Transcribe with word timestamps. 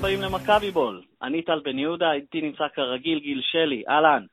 הבאים 0.00 0.22
למכבי 0.22 0.70
בול. 0.70 1.02
אני 1.22 1.42
טל 1.42 1.60
בן 1.64 1.78
יהודה, 1.78 2.12
איתי 2.12 2.40
נמצא 2.40 2.68
כרגיל 2.74 3.18
גיל 3.18 3.40
שלי, 3.42 3.82
אהלן. 3.88 4.24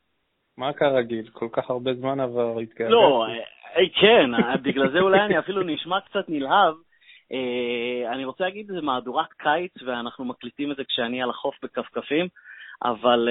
מה 0.57 0.73
כרגיל? 0.73 1.29
כל 1.33 1.47
כך 1.51 1.69
הרבה 1.69 1.93
זמן 1.93 2.19
עבר, 2.19 2.59
התגעגעתי. 2.59 2.91
לא, 2.93 3.25
אה, 3.75 3.89
כן, 4.01 4.35
אה, 4.35 4.57
בגלל 4.57 4.91
זה 4.91 4.99
אולי 4.99 5.19
אני 5.19 5.39
אפילו 5.39 5.63
נשמע 5.63 5.99
קצת 6.01 6.29
נלהב. 6.29 6.73
אה, 7.31 8.13
אני 8.13 8.25
רוצה 8.25 8.43
להגיד, 8.43 8.67
זה 8.67 8.81
מהדורת 8.81 9.33
קיץ, 9.33 9.71
ואנחנו 9.85 10.25
מקליטים 10.25 10.71
את 10.71 10.77
זה 10.77 10.83
כשאני 10.83 11.21
על 11.21 11.29
החוף 11.29 11.55
בכפכפים, 11.63 12.27
אבל 12.83 13.29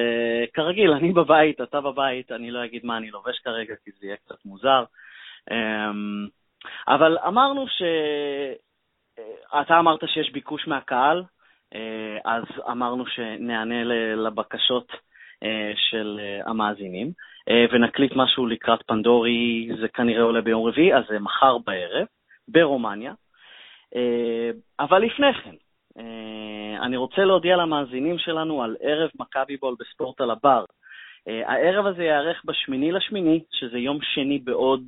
כרגיל, 0.53 0.91
אני 0.91 1.13
בבית, 1.13 1.61
אתה 1.61 1.81
בבית, 1.81 2.33
אני 2.33 2.51
לא 2.51 2.65
אגיד 2.65 2.87
מה 2.87 2.97
אני 2.97 3.11
לובש 3.11 3.39
כרגע, 3.39 3.75
כי 3.85 3.91
זה 4.01 4.07
יהיה 4.07 4.17
קצת 4.17 4.45
מוזר. 4.45 4.85
אמ, 5.51 6.27
אבל 6.89 7.19
אמרנו 7.27 7.69
ש... 7.69 7.83
אתה 9.61 9.79
אמרת 9.79 10.01
שיש 10.09 10.33
ביקוש 10.33 10.67
מהקהל, 10.67 11.19
אה, 11.19 11.25
אז 12.25 12.45
אמרנו 12.71 13.07
שנענה 13.07 13.85
לבקשות 14.17 14.93
אה, 15.43 15.73
של 15.77 16.21
אה, 16.23 16.51
המאזינים, 16.51 17.13
ונקליט 17.73 18.13
משהו 18.17 18.47
לקראת 18.47 18.83
פנדורי, 18.87 19.69
זה 19.81 19.89
כנראה 19.89 20.23
עולה 20.23 20.41
ביום 20.41 20.67
רביעי, 20.67 20.95
אז 20.95 21.05
זה 21.09 21.19
מחר 21.19 21.59
בערב, 21.59 22.07
ברומניה. 22.49 23.13
אבל 24.81 24.99
לפני 24.99 25.35
כן, 25.35 25.55
אני 26.81 26.97
רוצה 26.97 27.25
להודיע 27.25 27.57
למאזינים 27.57 28.19
שלנו 28.19 28.63
על 28.63 28.77
ערב 28.81 29.11
מכבי 29.21 29.57
בול 29.57 29.75
בספורט 29.79 30.21
על 30.21 30.31
הבר. 30.31 30.65
הערב 31.27 31.87
הזה 31.87 32.03
ייערך 32.03 32.43
בשמיני 32.45 32.93
לשמיני, 32.93 33.41
שזה 33.53 33.79
יום 33.79 33.99
שני 34.03 34.39
בעוד 34.39 34.83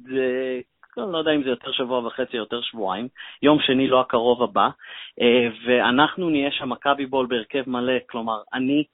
אני 1.04 1.12
לא 1.12 1.18
יודע 1.18 1.32
אם 1.32 1.42
זה 1.42 1.48
יותר 1.48 1.72
שבוע 1.72 2.06
וחצי, 2.06 2.36
או 2.36 2.42
יותר 2.42 2.60
שבועיים, 2.60 3.08
יום 3.42 3.58
שני 3.60 3.88
לא 3.88 4.00
הקרוב 4.00 4.42
הבא, 4.42 4.68
אה, 5.20 5.48
ואנחנו 5.66 6.30
נהיה 6.30 6.50
שם 6.50 6.68
מכבי 6.68 7.06
בול 7.06 7.26
בהרכב 7.26 7.62
מלא, 7.66 7.92
כלומר, 8.10 8.40
אני, 8.54 8.84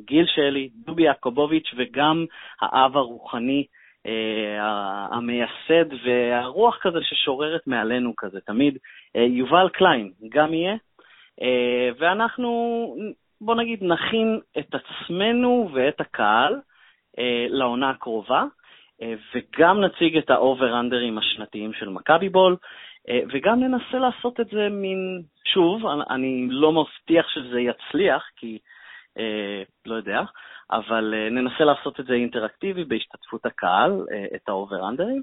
גיל 0.00 0.26
שלי, 0.26 0.68
דובי 0.86 1.02
יעקובוביץ' 1.02 1.74
וגם 1.76 2.26
האב 2.60 2.96
הרוחני, 2.96 3.66
אה, 4.06 5.06
המייסד 5.10 5.92
והרוח 6.04 6.78
כזה 6.80 6.98
ששוררת 7.02 7.66
מעלינו 7.66 8.12
כזה, 8.16 8.40
תמיד, 8.40 8.78
אה, 9.16 9.22
יובל 9.22 9.68
קליין 9.68 10.12
גם 10.28 10.54
יהיה, 10.54 10.76
ואנחנו, 11.98 12.50
בוא 13.40 13.54
נגיד, 13.54 13.84
נכין 13.84 14.40
את 14.58 14.74
עצמנו 14.74 15.68
ואת 15.72 16.00
הקהל 16.00 16.60
לעונה 17.48 17.90
הקרובה. 17.90 18.44
אה, 19.02 19.14
וגם 19.34 19.80
נציג 19.80 20.16
את 20.16 20.30
ה 20.30 20.37
over-under 20.37 21.05
ים 21.05 21.18
השנתיים 21.18 21.72
של 21.72 21.88
מכבי 21.88 22.28
בול, 22.28 22.56
אה, 23.08 23.20
וגם 23.32 23.60
ננסה 23.60 23.98
לעשות 23.98 24.40
את 24.40 24.46
זה 24.46 24.68
מין, 24.68 25.22
שוב, 25.44 25.86
אני 26.10 26.46
לא 26.50 26.72
מבטיח 26.72 27.28
שזה 27.28 27.60
יצליח, 27.60 28.22
כי 28.36 28.58
אה, 29.18 29.62
לא 29.86 29.94
יודע, 29.94 30.22
אבל 30.70 31.14
ננסה 31.30 31.64
לעשות 31.64 32.00
את 32.00 32.06
זה 32.06 32.14
אינטראקטיבי 32.14 32.84
בהשתתפות 32.84 33.46
הקהל, 33.46 34.06
את 34.34 34.48
ה 34.48 34.53
over-under 34.53 35.06
ים, 35.06 35.22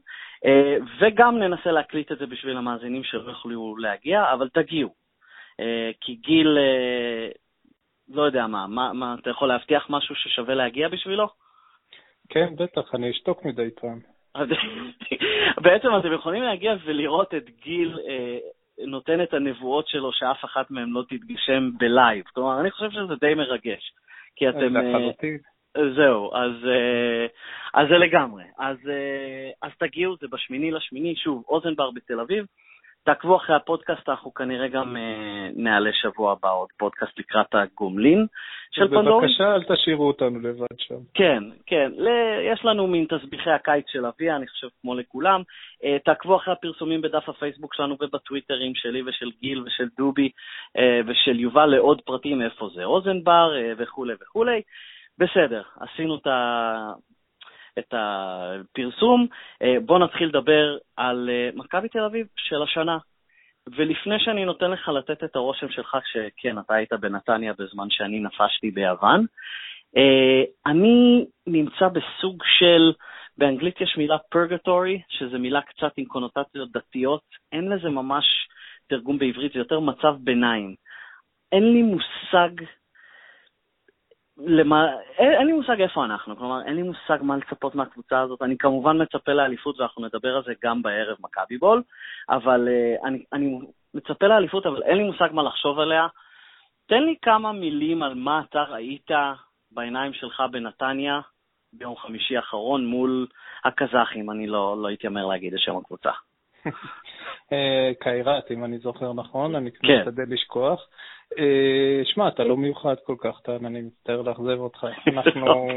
וגם 1.00 1.40
ננסה 1.40 1.72
להקליט 1.72 2.12
את 2.12 2.18
זה 2.18 2.26
בשביל 2.26 2.58
המאזינים 2.58 3.04
שלא 3.04 3.30
יוכלו 3.30 3.78
להגיע, 3.78 4.34
אבל 4.34 4.50
תגיעו. 4.50 4.94
כי 6.02 6.16
גיל, 6.16 6.58
לא 8.10 8.22
יודע 8.22 8.48
מה, 8.48 8.68
מה, 8.68 8.94
מה, 8.94 9.16
אתה 9.22 9.30
יכול 9.30 9.48
להבטיח 9.48 9.86
משהו 9.90 10.16
ששווה 10.16 10.56
להגיע 10.56 10.88
בשבילו? 10.88 11.28
כן, 12.30 12.56
בטח, 12.56 12.96
אני 12.96 13.12
אשתוק 13.12 13.46
מדי 13.46 13.70
פעם. 13.82 14.00
בעצם 15.64 15.88
אתם 16.00 16.14
יכולים 16.14 16.44
להגיע 16.44 16.74
ולראות 16.86 17.34
את 17.34 17.50
גיל 17.64 18.00
אה, 18.08 18.38
נותן 18.88 19.22
את 19.22 19.34
הנבואות 19.34 19.88
שלו, 19.88 20.14
שאף 20.14 20.46
אחת 20.46 20.72
מהן 20.72 20.90
לא 20.90 21.04
תתגשם 21.10 21.70
ב 21.78 21.86
live. 21.86 22.26
כלומר, 22.34 22.62
אני 22.62 22.72
חושב 22.72 22.92
שזה 22.92 23.16
די 23.22 23.34
מרגש. 23.34 23.94
כי 24.36 24.50
אתם... 24.50 24.78
לחלוטין. 24.78 25.38
אה, 25.78 25.94
זהו, 25.96 26.36
אז, 26.36 26.52
אה, 26.66 27.26
אז 27.74 27.88
זה 27.90 27.98
לגמרי. 27.98 28.44
אז, 28.60 28.78
אה, 28.90 29.50
אז 29.62 29.72
תגיעו, 29.80 30.16
זה 30.22 30.28
בשמיני 30.32 30.72
לשמיני, 30.72 31.16
שוב, 31.16 31.44
אוזן 31.50 31.78
בר 31.78 31.92
בתל 31.92 32.20
אביב. 32.20 32.46
תעקבו 33.04 33.36
אחרי 33.36 33.56
הפודקאסט, 33.56 34.10
אנחנו 34.10 34.34
כנראה 34.34 34.68
גם 34.68 34.98
אה, 34.98 35.50
נעלה 35.56 35.90
שבוע 35.94 36.32
הבא 36.32 36.52
עוד 36.54 36.70
פודקאסט 36.78 37.20
לקראת 37.20 37.56
הגומלין 37.56 38.26
של 38.72 38.88
פנדורי. 38.88 39.28
בבקשה, 39.28 39.56
אל 39.56 39.64
תשאירו 39.64 40.08
אותנו 40.08 40.40
לבד 40.40 40.78
שם. 40.78 40.96
כן, 41.14 41.44
כן. 41.66 41.92
יש 42.54 42.66
לנו 42.66 42.88
מין 42.88 43.06
תסביכי 43.06 43.50
הקיץ 43.50 43.86
של 43.88 44.06
אביה, 44.06 44.36
אני 44.36 44.48
חושב 44.48 44.68
כמו 44.82 44.96
לכולם. 44.96 45.42
אה, 45.84 45.98
תעקבו 46.06 46.36
אחרי 46.36 46.54
הפרסומים 46.54 47.02
בדף 47.02 47.30
הפייסבוק 47.30 47.74
שלנו 47.74 47.96
ובטוויטרים 48.02 48.76
שלי 48.76 49.02
ושל 49.02 49.32
גיל 49.42 49.62
ושל 49.66 49.88
דובי 49.98 50.30
אה, 50.78 51.02
ושל 51.08 51.40
יובל 51.40 51.66
לעוד 51.66 52.02
פרטים 52.02 52.42
איפה 52.42 52.70
זה 52.76 52.84
אוזנבר 52.84 53.52
אה, 53.58 53.74
וכולי 53.78 54.14
וכולי. 54.22 54.62
בסדר, 55.18 55.62
עשינו 55.80 56.16
את 56.16 56.28
ה... 56.28 56.92
את 57.80 57.94
הפרסום. 57.94 59.28
אה, 59.62 59.76
בואו 59.86 60.00
נתחיל 60.00 60.28
לדבר 60.28 60.78
על 60.98 61.30
אה, 61.30 61.50
מכבי 61.56 61.90
תל 61.90 62.04
אביב 62.04 62.28
של 62.36 62.62
השנה. 62.62 62.98
ולפני 63.76 64.20
שאני 64.20 64.46
נותן 64.46 64.72
לך 64.72 64.90
לתת 64.90 65.24
את 65.24 65.36
הרושם 65.36 65.70
שלך, 65.70 65.98
שכן, 66.12 66.60
אתה 66.60 66.74
היית 66.74 66.94
בנתניה 66.94 67.54
בזמן 67.60 67.90
שאני 67.90 68.20
נפשתי 68.20 68.72
ביוון, 68.72 69.26
אה, 69.98 70.44
אני 70.66 71.26
נמצא 71.48 71.88
בסוג 71.88 72.44
של, 72.58 72.92
באנגלית 73.38 73.82
יש 73.82 73.98
מילה 73.98 74.18
פרגטורי, 74.18 75.02
שזו 75.10 75.40
מילה 75.40 75.62
קצת 75.62 75.92
עם 75.98 76.06
קונוטציות 76.06 76.72
דתיות, 76.72 77.24
אין 77.52 77.70
לזה 77.70 77.90
ממש 77.90 78.26
תרגום 78.88 79.20
בעברית, 79.20 79.54
זה 79.54 79.60
יותר 79.60 79.80
מצב 79.80 80.16
ביניים. 80.20 80.76
אין 81.52 81.74
לי 81.74 81.82
מושג 81.82 82.64
למה, 84.40 84.88
אין, 85.18 85.32
אין 85.32 85.48
לי 85.48 85.54
מושג 85.54 85.82
איפה 85.82 86.06
אנחנו, 86.06 86.38
כלומר, 86.38 86.62
אין 86.66 86.76
לי 86.76 86.84
מושג 86.84 87.18
מה 87.22 87.38
לצפות 87.38 87.76
מהקבוצה 87.76 88.22
הזאת. 88.22 88.42
אני 88.42 88.58
כמובן 88.58 89.02
מצפה 89.02 89.34
לאליפות, 89.34 89.80
ואנחנו 89.80 90.06
נדבר 90.06 90.36
על 90.36 90.44
זה 90.44 90.54
גם 90.64 90.82
בערב 90.82 91.18
מכבי 91.20 91.58
בול, 91.58 91.84
אבל 92.30 92.68
uh, 92.68 93.08
אני, 93.08 93.24
אני 93.34 93.60
מצפה 93.94 94.28
לאליפות, 94.28 94.66
אבל 94.66 94.84
אין 94.84 94.98
לי 94.98 95.04
מושג 95.04 95.30
מה 95.32 95.44
לחשוב 95.44 95.80
עליה. 95.80 96.08
תן 96.86 97.04
לי 97.04 97.16
כמה 97.22 97.52
מילים 97.52 98.04
על 98.04 98.14
מה 98.14 98.42
אתה 98.50 98.64
ראית 98.64 99.12
בעיניים 99.72 100.14
שלך 100.14 100.44
בנתניה 100.52 101.22
ביום 101.74 101.96
חמישי 101.96 102.38
האחרון 102.38 102.86
מול 102.86 103.28
הקזחים, 103.66 104.32
אני 104.32 104.48
לא, 104.48 104.82
לא 104.82 104.94
אתיימר 104.94 105.26
להגיד 105.26 105.54
את 105.54 105.60
שם 105.60 105.78
הקבוצה. 105.78 106.12
אה, 107.54 107.92
קיירת, 108.00 108.52
אם 108.52 108.66
אני 108.66 108.78
זוכר 108.78 109.14
נכון, 109.14 109.56
אני 109.56 109.72
כן. 109.72 110.00
משתדל 110.00 110.34
לשכוח. 110.34 110.88
אה, 111.40 112.02
שמע, 112.04 112.28
אתה 112.28 112.44
לא 112.44 112.58
מיוחד 112.58 112.96
כל 113.04 113.16
כך, 113.20 113.40
טען, 113.44 113.66
אני 113.66 113.82
מצטער 113.82 114.22
לאכזב 114.22 114.60
אותך. 114.60 114.88
אנחנו... 115.08 115.70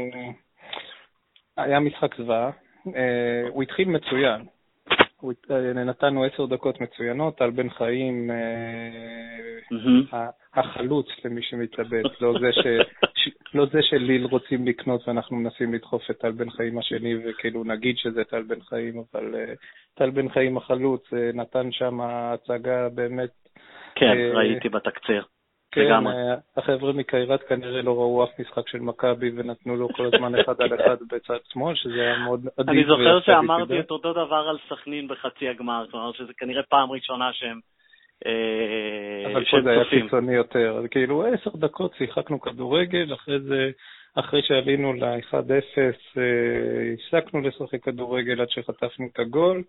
היה 1.57 1.79
משחק 1.79 2.15
זוועה, 2.17 2.49
אה, 2.95 3.49
הוא 3.49 3.63
התחיל 3.63 3.87
מצוין. 3.87 4.45
נתנו 5.75 6.23
עשר 6.23 6.45
דקות 6.45 6.81
מצוינות, 6.81 7.37
טל 7.37 7.51
בן 7.51 7.69
חיים, 7.69 8.31
החלוץ 10.53 11.07
למי 11.25 11.41
שמתלבט, 11.41 12.21
לא 12.21 12.33
זה, 12.39 12.51
ש, 12.51 12.67
לא 13.53 13.65
זה 13.65 13.79
שליל 13.81 14.25
רוצים 14.25 14.67
לקנות 14.67 15.07
ואנחנו 15.07 15.35
מנסים 15.37 15.73
לדחוף 15.73 16.11
את 16.11 16.17
טל 16.17 16.31
בן 16.31 16.49
חיים 16.49 16.77
השני 16.77 17.15
וכאילו 17.25 17.63
נגיד 17.63 17.97
שזה 17.97 18.23
טל 18.23 18.41
בן 18.41 18.61
חיים, 18.61 19.03
אבל 19.13 19.35
טל 19.93 20.09
בן 20.09 20.29
חיים 20.29 20.57
החלוץ 20.57 21.13
נתן 21.33 21.71
שם 21.71 22.01
הצגה 22.01 22.89
באמת... 22.89 23.29
כן, 23.95 24.17
ראיתי 24.33 24.69
בתקציר. 24.69 25.23
כן, 25.73 25.81
לגמרי. 25.81 26.13
החבר'ה 26.57 26.93
מקיירת 26.93 27.43
כנראה 27.43 27.81
לא 27.81 27.91
ראו 27.91 28.23
אף 28.23 28.39
משחק 28.39 28.67
של 28.67 28.79
מכבי 28.79 29.31
ונתנו 29.35 29.75
לו 29.75 29.87
כל 29.89 30.05
הזמן 30.05 30.39
אחד 30.39 30.61
על 30.61 30.73
אחד 30.73 30.97
בצד 31.11 31.37
שמאל, 31.53 31.75
שזה 31.75 32.01
היה 32.01 32.17
מאוד 32.17 32.47
עדיף. 32.57 32.69
אני 32.69 32.83
זוכר 32.87 33.21
שאמרתי 33.21 33.79
את 33.79 33.91
אותו 33.91 34.13
דבר 34.13 34.45
על 34.49 34.57
סכנין 34.69 35.07
בחצי 35.07 35.49
הגמר, 35.49 35.85
כלומר 35.91 36.11
שזה 36.11 36.33
כנראה 36.37 36.63
פעם 36.63 36.91
ראשונה 36.91 37.33
שהם 37.33 37.57
אה, 37.57 37.59
אבל 39.25 39.45
פה 39.51 39.57
זה 39.63 39.71
היה 39.71 39.85
קיצוני 39.85 40.33
יותר. 40.33 40.81
כאילו 40.91 41.25
עשר 41.25 41.51
דקות 41.55 41.93
שיחקנו 41.97 42.41
כדורגל, 42.41 43.13
אחרי 43.13 43.39
זה, 43.39 43.71
אחרי 44.15 44.41
שעלינו 44.43 44.93
ל-1-0, 44.93 45.33
אה, 46.17 46.23
הפסקנו 46.93 47.41
לשחק 47.41 47.83
כדורגל 47.83 48.41
עד 48.41 48.49
שחטפנו 48.49 49.07
את 49.13 49.19
הגול. 49.19 49.63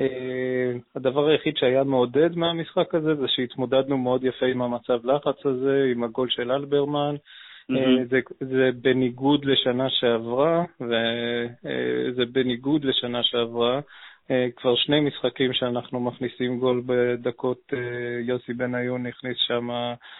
אה, 0.00 0.72
הדבר 0.96 1.28
היחיד 1.28 1.56
שהיה 1.56 1.84
מעודד 1.84 2.36
מהמשחק 2.36 2.94
הזה 2.94 3.14
זה 3.14 3.26
שהתמודדנו 3.28 3.98
מאוד 3.98 4.24
יפה 4.24 4.46
עם 4.46 4.62
המצב 4.62 5.06
לחץ 5.06 5.46
הזה, 5.46 5.84
עם 5.92 6.04
הגול 6.04 6.28
של 6.30 6.52
אלברמן. 6.52 7.16
Mm-hmm. 7.72 8.08
זה, 8.10 8.20
זה 8.40 8.70
בניגוד 8.80 9.44
לשנה 9.44 9.90
שעברה, 9.90 10.64
וזה 10.80 12.24
בניגוד 12.32 12.84
לשנה 12.84 13.22
שעברה. 13.22 13.80
כבר 14.56 14.76
שני 14.76 15.00
משחקים 15.00 15.52
שאנחנו 15.52 16.00
מכניסים 16.00 16.58
גול 16.58 16.82
בדקות, 16.86 17.72
יוסי 18.22 18.52
בניון 18.52 19.06
הכניס 19.06 19.36
שם, 19.38 19.68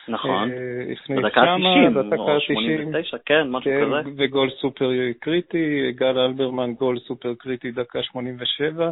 נכון, 0.09 0.51
הכניס 0.93 1.19
בדקה 1.19 1.41
ה-90, 1.41 2.19
או 2.19 2.41
89, 2.41 3.17
כן, 3.27 3.51
משהו 3.51 3.71
כן, 3.71 3.87
כזה. 3.87 4.11
וגול 4.17 4.51
סופר 4.51 4.91
קריטי, 5.21 5.93
גל 5.93 6.19
אלברמן 6.19 6.73
גול 6.73 6.99
סופר 6.99 7.35
קריטי 7.39 7.71
דקה 7.71 8.03
87. 8.03 8.91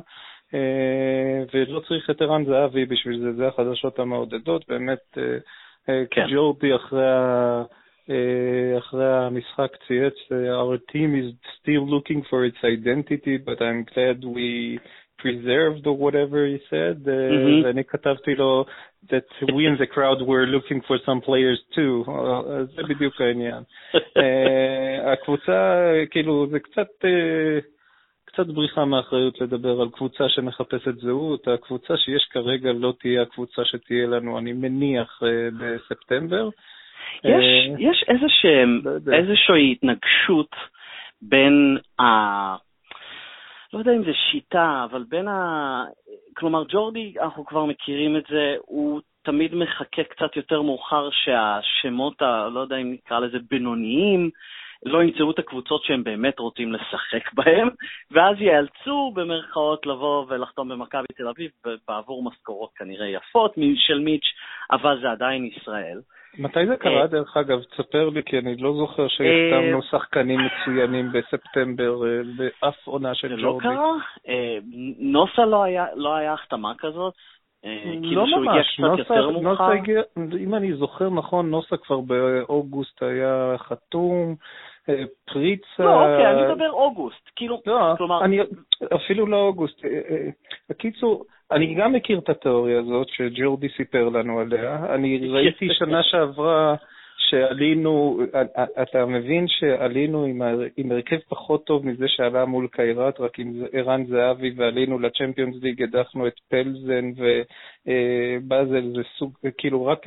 אה, 0.54 1.44
ולא 1.54 1.80
צריך 1.80 2.10
את 2.10 2.22
ערן 2.22 2.44
זהבי 2.44 2.84
בשביל 2.84 3.20
זה, 3.20 3.32
זה 3.32 3.48
החדשות 3.48 3.98
המעודדות, 3.98 4.64
באמת 4.68 5.18
אה, 5.88 6.04
כן. 6.10 6.26
ג'ורדי 6.30 6.74
אחרי 6.74 7.08
ה... 7.10 7.62
אחרי 8.78 9.14
המשחק 9.14 9.70
צייץ, 9.86 10.14
our 10.30 10.78
team 10.92 11.10
is 11.20 11.34
still 11.56 11.84
looking 11.94 12.22
for 12.30 12.44
its 12.44 12.60
identity, 12.64 13.36
but 13.36 13.60
I'm 13.60 13.82
glad 13.92 14.24
we 14.24 14.78
preserved 15.18 15.86
or 15.86 15.96
whatever 15.96 16.46
he 16.46 16.58
said, 16.70 16.98
mm-hmm. 17.04 17.64
ואני 17.64 17.84
כתבתי 17.84 18.34
לו 18.34 18.64
that 19.06 19.28
we 19.42 19.66
in 19.66 19.76
the 19.78 19.86
crowd 19.86 20.20
were 20.22 20.46
looking 20.46 20.80
for 20.86 20.96
some 21.06 21.20
players 21.20 21.60
too, 21.74 22.10
זה 22.76 22.82
בדיוק 22.82 23.20
העניין. 23.20 23.62
הקבוצה, 25.12 25.92
כאילו, 26.10 26.46
זה 26.50 26.60
קצת... 26.60 26.88
קצת 28.24 28.46
בריחה 28.46 28.84
מאחריות 28.84 29.40
לדבר 29.40 29.80
על 29.80 29.88
קבוצה 29.92 30.28
שמחפשת 30.28 30.94
זהות. 30.94 31.48
הקבוצה 31.48 31.96
שיש 31.96 32.28
כרגע 32.30 32.72
לא 32.72 32.92
תהיה 33.00 33.22
הקבוצה 33.22 33.64
שתהיה 33.64 34.06
לנו, 34.06 34.38
אני 34.38 34.52
מניח, 34.52 35.20
בספטמבר. 35.58 36.48
יש, 37.24 37.44
יש 37.78 38.04
איזושהי, 38.08 38.82
לא 38.84 39.16
איזושהי 39.16 39.72
התנגשות 39.72 40.56
בין 41.22 41.78
ה... 42.00 42.65
לא 43.76 43.80
יודע 43.80 43.92
אם 43.92 44.04
זה 44.04 44.12
שיטה, 44.30 44.86
אבל 44.90 45.04
בין 45.08 45.28
ה... 45.28 45.84
כלומר, 46.36 46.64
ג'ורדי, 46.68 47.14
אנחנו 47.22 47.44
כבר 47.44 47.64
מכירים 47.64 48.16
את 48.16 48.24
זה, 48.30 48.54
הוא 48.60 49.00
תמיד 49.22 49.54
מחכה 49.54 50.04
קצת 50.04 50.36
יותר 50.36 50.62
מאוחר 50.62 51.08
שהשמות, 51.10 52.22
ה... 52.22 52.48
לא 52.48 52.60
יודע 52.60 52.76
אם 52.76 52.92
נקרא 52.92 53.18
לזה 53.18 53.38
בינוניים, 53.50 54.30
לא 54.84 55.02
ימצאו 55.02 55.30
את 55.30 55.38
הקבוצות 55.38 55.84
שהם 55.84 56.04
באמת 56.04 56.38
רוצים 56.38 56.72
לשחק 56.72 57.32
בהן, 57.34 57.68
ואז 58.10 58.36
ייאלצו 58.40 59.12
במרכאות 59.14 59.86
לבוא 59.86 60.24
ולחתום 60.28 60.68
במכבי 60.68 61.06
תל 61.16 61.28
אביב 61.28 61.50
בעבור 61.88 62.22
משכורות 62.22 62.70
כנראה 62.76 63.06
יפות 63.06 63.54
של 63.76 63.98
מיץ', 63.98 64.32
אבל 64.70 65.00
זה 65.00 65.10
עדיין 65.10 65.44
ישראל. 65.44 66.00
מתי 66.38 66.66
זה 66.66 66.76
קרה, 66.76 67.02
אה, 67.02 67.06
דרך 67.06 67.36
אגב? 67.36 67.62
תספר 67.62 68.08
לי, 68.08 68.22
כי 68.26 68.38
אני 68.38 68.56
לא 68.56 68.74
זוכר 68.76 69.08
שהחתמנו 69.08 69.76
אה, 69.76 69.82
שחקנים 69.90 70.40
מצוינים 70.40 71.12
בספטמבר 71.12 72.06
אה, 72.06 72.20
באף 72.36 72.86
עונה 72.86 73.14
של 73.14 73.42
ג'ורדי. 73.42 73.68
זה 73.68 73.74
לא 73.74 73.76
קרה? 73.76 73.92
נוסה 74.98 75.44
לא, 75.44 75.64
לא 75.94 76.14
היה 76.14 76.32
החתמה 76.32 76.72
כזאת? 76.78 77.14
כאילו 78.02 78.26
לא 78.26 78.50
הגיע 78.50 78.62
קצת 79.04 79.14
נוסה? 79.42 79.66
הגיע, 79.66 80.02
אם 80.40 80.54
אני 80.54 80.74
זוכר 80.74 81.10
נכון, 81.10 81.50
נוסה 81.50 81.76
כבר 81.76 82.00
באוגוסט 82.00 83.02
היה 83.02 83.54
חתום, 83.58 84.34
פריצה... 85.24 85.64
לא, 85.78 86.00
אוקיי, 86.00 86.30
אני 86.30 86.52
מדבר 86.52 86.70
אוגוסט. 86.70 87.30
כאילו, 87.36 87.60
לא, 87.66 87.94
כלומר... 87.96 88.24
אני, 88.24 88.38
אפילו 88.94 89.26
לא 89.26 89.36
אוגוסט. 89.36 89.82
בקיצור, 90.70 91.24
אני 91.50 91.74
גם 91.74 91.92
מכיר 91.92 92.18
את 92.18 92.28
התיאוריה 92.28 92.78
הזאת 92.78 93.08
שג'ורדי 93.08 93.68
סיפר 93.76 94.08
לנו 94.08 94.40
עליה. 94.40 94.94
אני 94.94 95.18
ראיתי 95.34 95.68
שנה 95.72 96.02
שעברה 96.02 96.74
שעלינו, 97.18 98.20
אתה 98.82 99.06
מבין 99.06 99.48
שעלינו 99.48 100.24
עם, 100.24 100.42
עם 100.76 100.92
הרכב 100.92 101.16
פחות 101.28 101.66
טוב 101.66 101.86
מזה 101.86 102.04
שעלה 102.08 102.44
מול 102.44 102.68
קיירת, 102.72 103.20
רק 103.20 103.38
עם 103.38 103.52
ערן 103.72 104.04
זהבי, 104.06 104.52
ועלינו 104.56 104.98
לצ'מפיונס 104.98 105.56
ליג, 105.62 105.82
הדחנו 105.82 106.26
את 106.26 106.32
פלזן 106.48 107.10
ובאזל, 107.86 108.92
זה 108.96 109.02
סוג, 109.18 109.32
כאילו 109.58 109.86
רק 109.86 110.04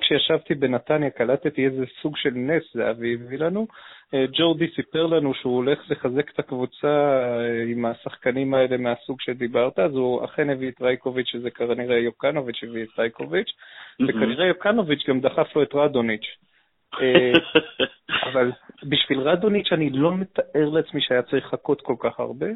כשישבתי 0.00 0.54
בנתניה 0.54 1.10
קלטתי 1.10 1.66
איזה 1.66 1.84
סוג 2.02 2.16
של 2.16 2.32
נס 2.34 2.62
זהבי 2.74 3.14
הביא 3.14 3.38
לנו. 3.38 3.66
אה, 4.14 4.24
ג'ורדי 4.32 4.68
סיפר 4.74 5.06
לנו 5.06 5.34
שהוא 5.34 5.56
הולך 5.56 5.78
לחזק 5.90 6.30
את 6.30 6.38
הקבוצה 6.38 6.88
אה, 6.88 7.62
עם 7.68 7.84
השחקנים 7.84 8.54
האלה 8.54 8.76
מהסוג 8.76 9.20
שדיברת, 9.20 9.78
אז 9.78 9.92
הוא 9.92 10.24
אכן 10.24 10.50
הביא 10.50 10.68
את 10.68 10.82
רייקוביץ', 10.82 11.26
שזה 11.28 11.50
כנראה 11.50 11.98
יוקנוביץ' 11.98 12.60
הביא 12.62 12.82
את 12.82 12.98
רייקוביץ', 12.98 13.50
וכנראה 14.08 14.46
יוקנוביץ' 14.46 15.08
גם 15.08 15.20
דחף 15.20 15.56
לו 15.56 15.62
את 15.62 15.74
רדוניץ'. 15.74 16.26
אה, 17.00 17.32
אבל 18.32 18.52
בשביל 18.82 19.20
רדוניץ' 19.20 19.72
אני 19.72 19.90
לא 19.90 20.14
מתאר 20.14 20.68
לעצמי 20.72 21.00
שהיה 21.00 21.22
צריך 21.22 21.46
לחכות 21.46 21.80
כל 21.80 21.96
כך 21.98 22.20
הרבה. 22.20 22.46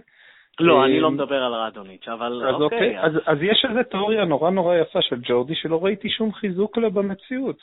לא, 0.60 0.84
אני 0.84 1.00
לא 1.00 1.10
מדבר 1.10 1.42
על 1.42 1.54
רדוניץ', 1.54 2.08
אבל 2.08 2.42
אז 2.48 2.54
אוקיי. 2.54 2.78
אוקיי 2.78 3.00
אז, 3.00 3.12
אז 3.26 3.38
יש 3.42 3.66
איזו 3.68 3.82
תיאוריה 3.90 4.24
נורא 4.24 4.50
נורא 4.50 4.76
יפה 4.76 5.02
של 5.02 5.16
ג'ורדי, 5.22 5.54
שלא 5.54 5.84
ראיתי 5.84 6.08
שום 6.08 6.32
חיזוק 6.32 6.78
לה 6.78 6.90
במציאות. 6.90 7.56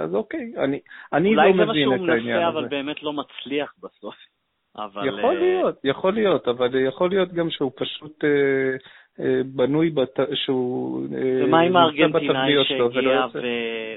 אז 0.00 0.14
אוקיי, 0.14 0.52
אני, 0.56 0.80
אני 1.12 1.34
לא 1.34 1.42
מבין 1.52 1.62
את 1.62 1.68
העניין 1.68 1.88
הזה. 1.88 2.08
אולי 2.08 2.08
זה 2.08 2.12
מה 2.14 2.14
שהוא 2.14 2.30
מנסה, 2.30 2.48
אבל 2.48 2.64
באמת 2.68 3.02
לא 3.02 3.12
מצליח 3.12 3.74
בסוף. 3.82 4.14
אבל... 4.84 5.08
יכול 5.08 5.34
להיות, 5.34 5.76
יכול 5.84 6.12
להיות, 6.12 6.48
אבל 6.48 6.86
יכול 6.86 7.10
להיות 7.10 7.32
גם 7.32 7.50
שהוא 7.50 7.72
פשוט 7.76 8.24
אה, 8.24 8.28
אה, 9.24 9.40
בנוי, 9.44 9.90
בת... 9.90 10.18
שהוא... 10.34 11.06
אה, 11.16 11.44
ומה 11.44 11.60
עם 11.60 11.76
הארגנטינאי 11.76 12.64
שהגיע 12.64 13.26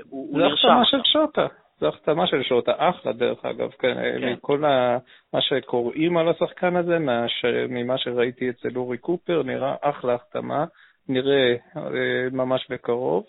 והוא 0.10 0.40
נרשם? 0.40 0.56
זה 0.56 0.68
החתמה 0.68 0.86
של 0.86 1.02
שוטה. 1.04 1.48
זו 1.82 1.88
החתמה 1.88 2.28
של 2.28 2.44
שוטה, 2.44 2.72
אחלה 2.78 3.14
דרך 3.14 3.46
אגב, 3.46 3.72
כן, 3.80 3.94
כן. 3.94 4.34
מכל 4.34 4.66
ה... 4.66 4.98
מה 5.34 5.42
שקוראים 5.42 6.18
על 6.18 6.30
השחקן 6.30 6.76
הזה, 6.76 7.00
מהש... 7.00 7.46
ממה 7.70 7.98
שראיתי 7.98 8.50
אצל 8.50 8.70
אורי 8.76 8.98
קופר, 8.98 9.44
נראה 9.44 9.76
אחלה 9.82 10.14
החתמה, 10.14 10.66
נראה 11.10 11.56
אה, 11.78 12.30
ממש 12.32 12.68
בקרוב. 12.70 13.24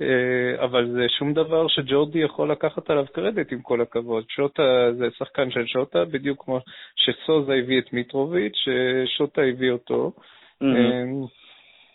אה, 0.00 0.64
אבל 0.64 0.90
זה 0.92 1.06
שום 1.18 1.34
דבר 1.34 1.68
שג'ורדי 1.68 2.18
יכול 2.18 2.50
לקחת 2.50 2.90
עליו 2.90 3.06
קרדיט, 3.12 3.52
עם 3.52 3.62
כל 3.62 3.80
הכבוד. 3.80 4.24
שוטה 4.28 4.92
זה 4.98 5.08
שחקן 5.18 5.50
של 5.50 5.66
שוטה, 5.66 6.04
בדיוק 6.04 6.44
כמו 6.44 6.60
שסוזה 6.96 7.52
הביא 7.52 7.78
את 7.78 7.92
מיטרוביץ', 7.92 8.56
ששוטה 8.56 9.42
הביא 9.42 9.70
אותו. 9.70 10.12
Mm-hmm. 10.62 11.39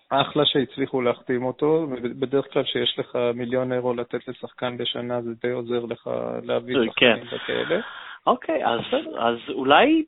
אחלה 0.09 0.45
שהצליחו 0.45 1.01
להחתים 1.01 1.43
אותו, 1.43 1.87
ובדרך 1.89 2.53
כלל 2.53 2.63
כשיש 2.63 2.99
לך 2.99 3.17
מיליון 3.33 3.73
אירו 3.73 3.93
לתת 3.93 4.27
לשחקן 4.27 4.77
בשנה, 4.77 5.21
זה 5.21 5.31
די 5.41 5.51
עוזר 5.51 5.85
לך 5.85 6.09
להביא 6.43 6.75
כן. 6.75 6.85
שחקנים 6.85 7.25
כן. 7.25 7.35
וכאלה. 7.35 7.81
אוקיי, 8.27 8.65
אז, 8.65 8.79
אז 9.17 9.35
אולי, 9.49 10.03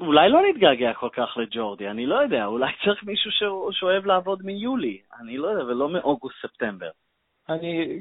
אולי 0.00 0.28
לא 0.28 0.40
נתגעגע 0.48 0.92
כל 0.92 1.08
כך 1.12 1.36
לג'ורדי, 1.36 1.88
אני 1.88 2.06
לא 2.06 2.14
יודע, 2.14 2.46
אולי 2.46 2.72
צריך 2.84 3.04
מישהו 3.04 3.30
שאוהב 3.70 4.06
לעבוד 4.06 4.42
מיולי, 4.44 4.98
אני 5.20 5.36
לא 5.36 5.48
יודע, 5.48 5.64
ולא 5.64 5.88
מאוגוסט-ספטמבר. 5.88 6.90
אני, 7.48 8.00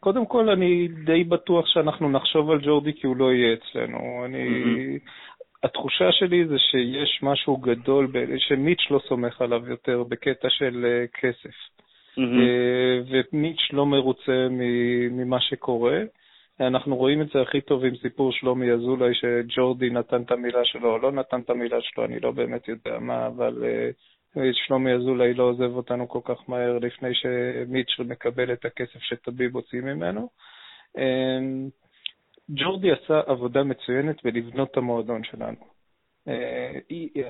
קודם 0.00 0.26
כל, 0.26 0.48
אני 0.48 0.88
די 0.88 1.24
בטוח 1.24 1.66
שאנחנו 1.66 2.08
נחשוב 2.08 2.50
על 2.50 2.58
ג'ורדי 2.60 2.92
כי 2.92 3.06
הוא 3.06 3.16
לא 3.16 3.32
יהיה 3.32 3.54
אצלנו. 3.54 4.24
אני, 4.24 4.64
mm-hmm. 4.64 5.33
התחושה 5.64 6.12
שלי 6.12 6.46
זה 6.46 6.58
שיש 6.58 7.20
משהו 7.22 7.56
גדול, 7.56 8.12
שמיץ' 8.38 8.90
לא 8.90 9.00
סומך 9.08 9.40
עליו 9.40 9.68
יותר 9.68 10.02
בקטע 10.02 10.48
של 10.50 10.86
אה, 10.86 11.06
כסף. 11.06 11.54
Mm-hmm. 12.18 13.30
ומיץ' 13.32 13.72
לא 13.72 13.86
מרוצה 13.86 14.46
ממה 15.10 15.40
שקורה. 15.40 16.00
אנחנו 16.60 16.96
רואים 16.96 17.22
את 17.22 17.26
זה 17.34 17.42
הכי 17.42 17.60
טוב 17.60 17.84
עם 17.84 17.96
סיפור 17.96 18.32
שלומי 18.32 18.72
אזולאי, 18.72 19.14
שג'ורדי 19.14 19.90
נתן 19.90 20.22
את 20.22 20.30
המילה 20.30 20.64
שלו 20.64 20.92
או 20.92 20.98
לא 20.98 21.12
נתן 21.12 21.40
את 21.40 21.50
המילה 21.50 21.76
שלו, 21.80 22.04
אני 22.04 22.20
לא 22.20 22.30
באמת 22.30 22.68
יודע 22.68 22.98
מה, 22.98 23.26
אבל 23.26 23.64
uh, 24.34 24.40
שלומי 24.52 24.92
אזולאי 24.92 25.34
לא 25.34 25.42
עוזב 25.42 25.76
אותנו 25.76 26.08
כל 26.08 26.20
כך 26.24 26.48
מהר 26.48 26.78
לפני 26.78 27.14
שמיץ' 27.14 27.98
מקבל 27.98 28.52
את 28.52 28.64
הכסף 28.64 28.98
שטביב 29.00 29.54
הוציא 29.54 29.80
ממנו. 29.80 30.28
ג'ורדי 32.50 32.92
עשה 32.92 33.20
עבודה 33.26 33.62
מצוינת 33.62 34.24
בלבנות 34.24 34.70
את 34.70 34.76
המועדון 34.76 35.24
שלנו. 35.24 35.74
אה, 36.28 36.78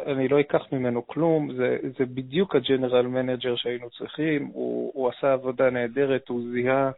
אני 0.06 0.28
לא 0.28 0.40
אקח 0.40 0.62
ממנו 0.72 1.06
כלום, 1.06 1.54
זה, 1.56 1.78
זה 1.98 2.04
בדיוק 2.06 2.56
ה 2.56 2.62
general 2.63 3.06
manager 3.06 3.56
שהיינו 3.56 3.90
צריכים, 3.90 4.44
הוא, 4.46 4.92
הוא 4.94 5.08
עשה 5.08 5.32
עבודה 5.32 5.70
נהדרת, 5.70 6.28
הוא 6.28 6.42
זיהה 6.52 6.90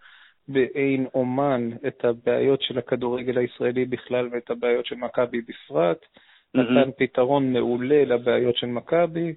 בעין 0.49 1.07
אומן 1.15 1.71
את 1.87 2.05
הבעיות 2.05 2.63
של 2.63 2.79
הכדורגל 2.79 3.39
הישראלי 3.39 3.85
בכלל 3.85 4.29
ואת 4.33 4.51
הבעיות 4.51 4.87
של 4.87 4.97
מכבי 4.97 5.41
בפרט, 5.41 5.99
mm-hmm. 6.03 6.61
נתן 6.61 6.91
פתרון 6.99 7.53
מעולה 7.53 8.05
לבעיות 8.05 8.57
של 8.57 8.67
מכבי, 8.67 9.35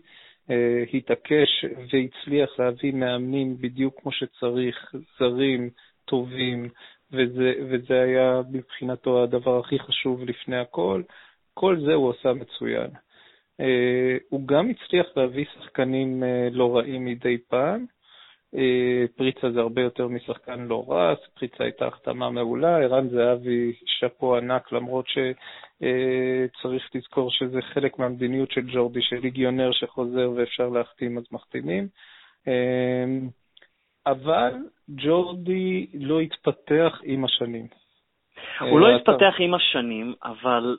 אה, 0.49 0.83
התעקש 0.93 1.65
והצליח 1.65 2.59
להביא 2.59 2.93
מאמנים 2.93 3.57
בדיוק 3.57 4.01
כמו 4.01 4.11
שצריך, 4.11 4.95
זרים, 5.19 5.69
טובים, 6.05 6.69
וזה, 7.11 7.53
וזה 7.69 8.01
היה 8.01 8.41
מבחינתו 8.51 9.23
הדבר 9.23 9.59
הכי 9.59 9.79
חשוב 9.79 10.23
לפני 10.23 10.57
הכל. 10.57 11.01
כל 11.53 11.79
זה 11.85 11.93
הוא 11.93 12.13
עשה 12.19 12.33
מצוין. 12.33 12.89
Uh, 13.61 14.23
הוא 14.29 14.47
גם 14.47 14.69
הצליח 14.69 15.07
להביא 15.15 15.45
שחקנים 15.45 16.23
uh, 16.23 16.25
לא 16.51 16.77
רעים 16.77 17.05
מדי 17.05 17.37
פעם. 17.47 17.85
Uh, 18.55 18.59
פריצה 19.15 19.51
זה 19.51 19.59
הרבה 19.59 19.81
יותר 19.81 20.07
משחקן 20.07 20.59
לא 20.59 20.85
רע, 20.89 21.13
פריצה 21.39 21.63
הייתה 21.63 21.87
החתמה 21.87 22.29
מעולה, 22.29 22.77
ערן 22.77 23.09
זהבי 23.09 23.73
שאפו 23.85 24.35
ענק, 24.37 24.71
למרות 24.71 25.05
שצריך 25.07 26.89
לזכור 26.95 27.31
שזה 27.31 27.61
חלק 27.61 27.99
מהמדיניות 27.99 28.51
של 28.51 28.61
ג'ורדי, 28.73 29.01
של 29.01 29.19
ליגיונר 29.19 29.71
שחוזר 29.71 30.31
ואפשר 30.35 30.69
להחתים 30.69 31.17
אז 31.17 31.23
מחתימים. 31.31 31.87
אבל 34.05 34.53
ג'ורדי 34.95 35.87
לא 35.93 36.19
התפתח 36.19 37.01
עם 37.03 37.25
השנים. 37.25 37.67
הוא 38.59 38.79
לא 38.79 38.95
התפתח 38.95 39.33
עם 39.39 39.53
השנים, 39.53 40.13
אבל, 40.23 40.77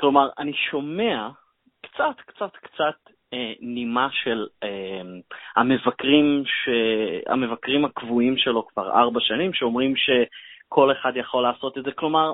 כלומר, 0.00 0.28
אני 0.38 0.52
שומע 0.70 1.28
קצת, 1.82 2.20
קצת, 2.26 2.56
קצת 2.56 3.12
אה, 3.34 3.52
נימה 3.60 4.08
של 4.12 4.46
אה, 4.62 5.02
המבקרים, 5.56 6.42
ש... 6.46 6.68
המבקרים 7.26 7.84
הקבועים 7.84 8.36
שלו 8.36 8.66
כבר 8.66 8.90
ארבע 8.90 9.20
שנים, 9.20 9.52
שאומרים 9.54 9.94
שכל 9.96 10.92
אחד 10.92 11.12
יכול 11.16 11.42
לעשות 11.42 11.78
את 11.78 11.84
זה. 11.84 11.92
כלומר, 11.92 12.32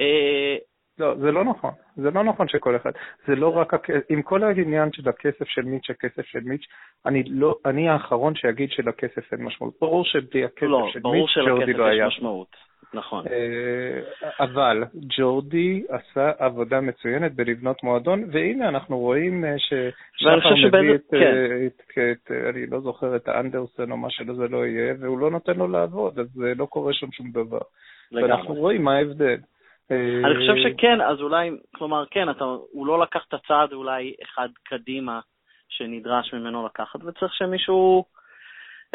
אה, 0.00 0.56
לא, 0.98 1.14
זה 1.14 1.32
לא 1.32 1.44
נכון. 1.44 1.70
זה 1.96 2.10
לא 2.10 2.24
נכון 2.24 2.48
שכל 2.48 2.76
אחד. 2.76 2.90
זה 3.26 3.36
לא 3.36 3.56
רק, 3.56 3.72
עם 4.08 4.22
כל 4.22 4.44
העניין 4.44 4.92
של 4.92 5.08
הכסף 5.08 5.48
של 5.48 5.62
מיץ', 5.62 5.90
הכסף 5.90 6.26
של 6.26 6.40
מיץ', 6.40 6.66
אני, 7.06 7.22
לא, 7.26 7.56
אני 7.66 7.88
האחרון 7.88 8.34
שיגיד 8.34 8.70
שלכסף 8.70 9.32
אין 9.32 9.42
משמעות. 9.42 9.74
ברור 9.80 10.04
שבלי 10.04 10.44
הכסף 10.44 10.62
לא, 10.62 10.88
של 10.92 11.00
מיץ', 11.04 11.48
ג'ורדי 11.48 11.72
לא 11.72 11.84
היה. 11.84 12.06
יש 12.06 12.16
משמעות. 12.16 12.68
נכון. 12.94 13.24
אה, 13.26 14.00
אבל 14.40 14.84
ג'ורדי 15.16 15.84
עשה 15.88 16.32
עבודה 16.38 16.80
מצוינת 16.80 17.34
בלבנות 17.34 17.82
מועדון, 17.82 18.24
והנה 18.32 18.68
אנחנו 18.68 18.98
רואים 18.98 19.44
אה, 19.44 19.54
ששחר 19.58 20.54
מביא 20.68 20.94
את, 20.94 21.00
כן. 21.10 21.34
את, 21.66 21.82
את, 21.98 21.98
את, 21.98 22.30
אני 22.50 22.66
לא 22.66 22.80
זוכר, 22.80 23.16
את 23.16 23.28
האנדרסון 23.28 23.90
או 23.90 23.96
מה 23.96 24.10
שזה 24.10 24.48
לא 24.48 24.66
יהיה, 24.66 24.94
והוא 25.00 25.18
לא 25.18 25.30
נותן 25.30 25.56
לו 25.56 25.68
לעבוד, 25.68 26.18
אז 26.18 26.26
לא 26.56 26.66
קורה 26.66 26.92
שם 26.92 27.12
שום 27.12 27.30
דבר. 27.30 27.60
לגמרי. 28.12 28.32
ואנחנו 28.32 28.54
רואים 28.54 28.84
מה 28.84 28.96
ההבדל. 28.96 29.36
אני 29.90 30.34
חושב 30.34 30.52
אה, 30.52 30.72
שכן, 30.72 31.00
אז 31.00 31.20
אולי, 31.20 31.50
כלומר, 31.74 32.04
כן, 32.10 32.30
אתה, 32.30 32.44
הוא 32.44 32.86
לא 32.86 33.00
לקח 33.00 33.24
את 33.28 33.34
הצעד 33.34 33.72
אולי 33.72 34.14
אחד 34.22 34.48
קדימה 34.64 35.20
שנדרש 35.68 36.34
ממנו 36.34 36.66
לקחת, 36.66 37.04
וצריך 37.04 37.34
שמישהו, 37.34 38.04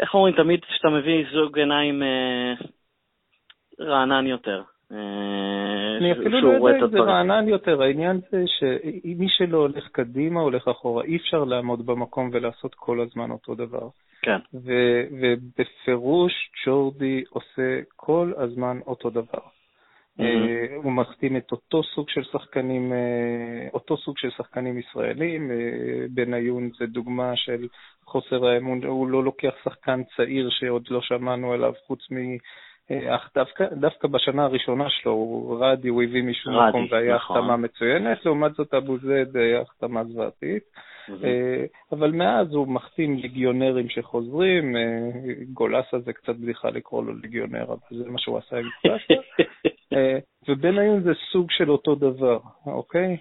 איך 0.00 0.14
אומרים, 0.14 0.34
תמיד 0.34 0.64
כשאתה 0.64 0.88
מביא 0.88 1.24
זוג 1.32 1.58
עיניים 1.58 2.02
אה, 2.02 2.54
רענן 3.80 4.26
יותר. 4.26 4.62
אה, 4.92 5.96
אני 5.98 6.12
אפילו 6.12 6.40
לא 6.40 6.68
יודע 6.68 6.84
אם 6.84 6.90
זה 6.90 7.00
רענן 7.00 7.48
יותר, 7.48 7.82
העניין 7.82 8.20
זה 8.30 8.44
שמי 8.46 9.28
שלא 9.28 9.58
הולך 9.58 9.88
קדימה, 9.92 10.40
הולך 10.40 10.68
אחורה. 10.68 11.04
אי 11.04 11.16
אפשר 11.16 11.44
לעמוד 11.44 11.86
במקום 11.86 12.30
ולעשות 12.32 12.74
כל 12.74 13.00
הזמן 13.00 13.30
אותו 13.30 13.54
דבר. 13.54 13.88
כן. 14.22 14.38
ובפירוש 15.20 16.32
ג'ורדי 16.66 17.24
עושה 17.30 17.80
כל 17.96 18.32
הזמן 18.36 18.78
אותו 18.86 19.10
דבר. 19.10 19.40
Mm-hmm. 20.18 20.74
הוא 20.74 20.92
מחתים 20.92 21.36
את 21.36 21.52
אותו 21.52 21.82
סוג 21.82 22.08
של 22.08 22.22
שחקנים, 22.24 22.92
אה, 22.92 23.68
אותו 23.72 23.96
סוג 23.96 24.18
של 24.18 24.30
שחקנים 24.30 24.78
ישראלים. 24.78 25.50
אה, 25.50 26.06
בניון 26.10 26.70
זה 26.78 26.86
דוגמה 26.86 27.36
של 27.36 27.68
חוסר 28.04 28.46
האמון, 28.46 28.84
הוא 28.84 29.08
לא 29.08 29.24
לוקח 29.24 29.54
שחקן 29.64 30.02
צעיר 30.16 30.50
שעוד 30.50 30.84
לא 30.90 31.00
שמענו 31.02 31.52
עליו, 31.52 31.72
חוץ 31.86 32.00
מ... 32.10 32.36
אך 32.90 33.30
דווקא, 33.34 33.64
דווקא 33.72 34.08
בשנה 34.08 34.44
הראשונה 34.44 34.90
שלו, 34.90 35.46
רדי, 35.60 35.88
הוא 35.88 36.02
הביא 36.02 36.22
משום 36.22 36.68
מקום 36.68 36.86
והיה 36.90 37.14
נכון. 37.14 37.36
החתמה 37.36 37.56
מצוינת, 37.56 38.24
לעומת 38.24 38.54
זאת 38.54 38.74
אבו 38.74 38.98
זד 38.98 39.36
היה 39.36 39.60
החתמה 39.60 40.04
זוועתית. 40.04 40.62
אה, 41.24 41.64
אבל 41.92 42.10
מאז 42.12 42.54
הוא 42.54 42.68
מחתים 42.68 43.16
ליגיונרים 43.16 43.88
שחוזרים, 43.88 44.76
אה, 44.76 45.10
גולסה 45.52 45.98
זה 45.98 46.12
קצת 46.12 46.36
בדיחה 46.36 46.70
לקרוא 46.70 47.04
לו 47.04 47.12
ליגיונר, 47.14 47.64
אבל 47.64 47.76
זה 47.90 48.10
מה 48.10 48.18
שהוא 48.18 48.38
עשה 48.38 48.56
עם 48.56 48.68
גולסה. 48.84 49.14
אה, 49.94 50.18
ובניון 50.48 51.02
זה 51.02 51.12
סוג 51.32 51.50
של 51.50 51.70
אותו 51.70 51.94
דבר, 51.94 52.38
אוקיי? 52.66 53.16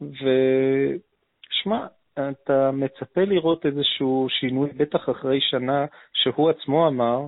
ושמע, 0.00 1.86
אתה 2.30 2.70
מצפה 2.72 3.20
לראות 3.20 3.66
איזשהו 3.66 4.26
שינוי, 4.30 4.70
בטח 4.76 5.10
אחרי 5.10 5.40
שנה 5.40 5.86
שהוא 6.12 6.50
עצמו 6.50 6.88
אמר, 6.88 7.20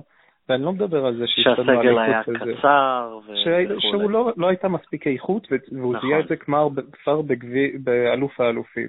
ואני 0.49 0.63
לא 0.63 0.71
מדבר 0.71 1.05
על 1.05 1.15
זה 1.15 1.23
הזה. 1.23 1.27
שהסגל 1.27 1.99
היה 1.99 2.23
קצר 2.23 3.19
וכו'. 3.27 3.79
שהוא 3.79 4.11
לא, 4.11 4.31
לא 4.37 4.47
הייתה 4.47 4.67
מספיק 4.67 5.07
איכות, 5.07 5.47
והוא 5.51 5.95
נכון. 5.95 6.09
זיהה 6.09 6.19
את 6.19 6.27
זה 6.27 6.35
כבר, 6.35 6.67
כבר 7.03 7.21
בגבי, 7.21 7.77
באלוף 7.77 8.39
האלופים. 8.39 8.87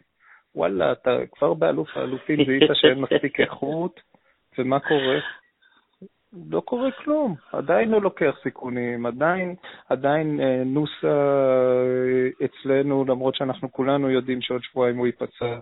וואלה, 0.54 0.92
אתה 0.92 1.18
כבר 1.32 1.54
באלוף 1.54 1.96
האלופים 1.96 2.44
זיהית 2.44 2.70
שאין 2.74 3.00
מספיק 3.00 3.40
איכות, 3.40 4.00
ומה 4.58 4.80
קורה? 4.80 5.18
לא 6.50 6.60
קורה 6.60 6.90
כלום, 6.90 7.34
עדיין 7.52 7.90
לא 7.90 8.00
לוקח 8.00 8.34
סיכונים, 8.42 9.06
עדיין, 9.06 9.54
עדיין 9.88 10.40
אה, 10.40 10.62
נוסה 10.64 11.08
אה, 11.08 12.44
אצלנו, 12.44 13.04
למרות 13.08 13.34
שאנחנו 13.34 13.72
כולנו 13.72 14.10
יודעים 14.10 14.40
שעוד 14.40 14.62
שבועיים 14.62 14.96
הוא 14.96 15.06
ייפצע. 15.06 15.58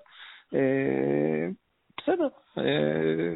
אה, 0.55 1.49
בסדר, 1.97 2.29
אה, 2.59 3.35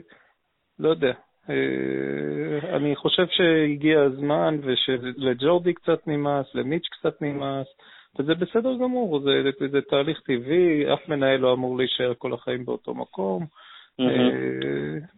לא 0.78 0.88
יודע, 0.88 1.12
אה, 1.50 2.76
אני 2.76 2.96
חושב 2.96 3.26
שהגיע 3.30 4.00
הזמן 4.00 4.58
ושלג'ורדי 4.62 5.74
קצת 5.74 6.06
נמאס, 6.06 6.46
למיץ' 6.54 6.88
קצת 6.90 7.22
נמאס, 7.22 7.66
וזה 8.18 8.34
בסדר 8.34 8.74
גמור, 8.74 9.20
זה, 9.20 9.42
זה, 9.60 9.68
זה 9.68 9.80
תהליך 9.80 10.20
טבעי, 10.20 10.92
אף 10.94 11.08
מנהל 11.08 11.40
לא 11.40 11.52
אמור 11.52 11.76
להישאר 11.76 12.12
כל 12.18 12.32
החיים 12.34 12.64
באותו 12.64 12.94
מקום, 12.94 13.42
mm-hmm. 13.42 13.71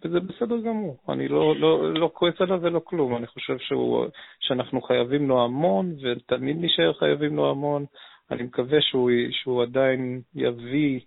וזה 0.04 0.20
בסדר 0.20 0.60
גמור. 0.60 0.96
אני 1.08 1.28
לא, 1.28 1.56
לא, 1.56 1.94
לא 1.94 2.10
כועס 2.14 2.34
עליו 2.40 2.58
ולא 2.62 2.80
כלום, 2.84 3.16
אני 3.16 3.26
חושב 3.26 3.58
שהוא, 3.58 4.06
שאנחנו 4.40 4.82
חייבים 4.82 5.28
לו 5.28 5.44
המון, 5.44 5.94
ותמיד 6.02 6.56
נשאר 6.60 6.92
חייבים 6.92 7.36
לו 7.36 7.50
המון. 7.50 7.84
אני 8.30 8.42
מקווה 8.42 8.80
שהוא, 8.80 9.10
שהוא 9.30 9.62
עדיין 9.62 10.20
יביא 10.34 11.00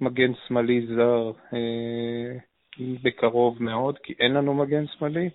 מגן 0.00 0.32
שמאלי 0.46 0.86
זר. 0.86 1.32
אה, 1.54 2.38
בקרוב 3.02 3.62
מאוד, 3.62 3.98
כי 3.98 4.14
אין 4.20 4.32
לנו 4.32 4.54
מגן 4.54 4.84
שמאלי, 4.86 5.30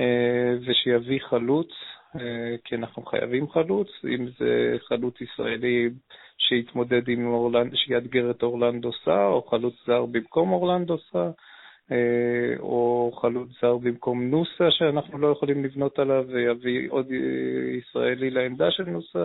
אה, 0.00 0.54
ושיביא 0.66 1.20
חלוץ, 1.20 1.68
אה, 1.68 1.91
כי 2.64 2.74
אנחנו 2.74 3.02
חייבים 3.02 3.50
חלוץ, 3.50 3.88
אם 4.04 4.26
זה 4.38 4.76
חלוץ 4.88 5.20
ישראלי 5.20 5.90
שיתמודד 6.38 7.08
עם 7.08 7.26
אורלנדו, 7.26 7.76
שיאתגר 7.76 8.30
את 8.30 8.42
אורלנדו 8.42 8.90
סא, 9.04 9.26
או 9.26 9.42
חלוץ 9.42 9.74
זר 9.86 10.06
במקום 10.06 10.52
אורלנדו 10.52 10.98
סא, 10.98 11.30
אה, 11.92 12.54
או 12.58 13.12
חלוץ 13.20 13.48
זר 13.60 13.76
במקום 13.76 14.22
נוסה, 14.30 14.70
שאנחנו 14.70 15.18
לא 15.18 15.26
יכולים 15.26 15.64
לבנות 15.64 15.98
עליו, 15.98 16.24
ויביא 16.28 16.90
עוד 16.90 17.06
ישראלי 17.78 18.30
לעמדה 18.30 18.70
של 18.70 18.84
נוסה. 18.84 19.24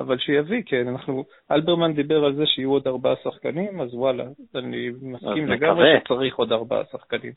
אבל 0.00 0.18
שיביא, 0.18 0.62
כן, 0.66 0.88
אנחנו, 0.88 1.24
אלברמן 1.50 1.94
דיבר 1.94 2.24
על 2.24 2.34
זה 2.34 2.46
שיהיו 2.46 2.70
עוד 2.70 2.86
ארבעה 2.86 3.14
שחקנים, 3.24 3.80
אז 3.80 3.94
וואלה, 3.94 4.24
אני 4.54 4.90
מסכים 5.02 5.48
לגמרי 5.48 5.94
שצריך 6.04 6.36
עוד 6.36 6.52
ארבעה 6.52 6.82
שחקנים. 6.92 7.32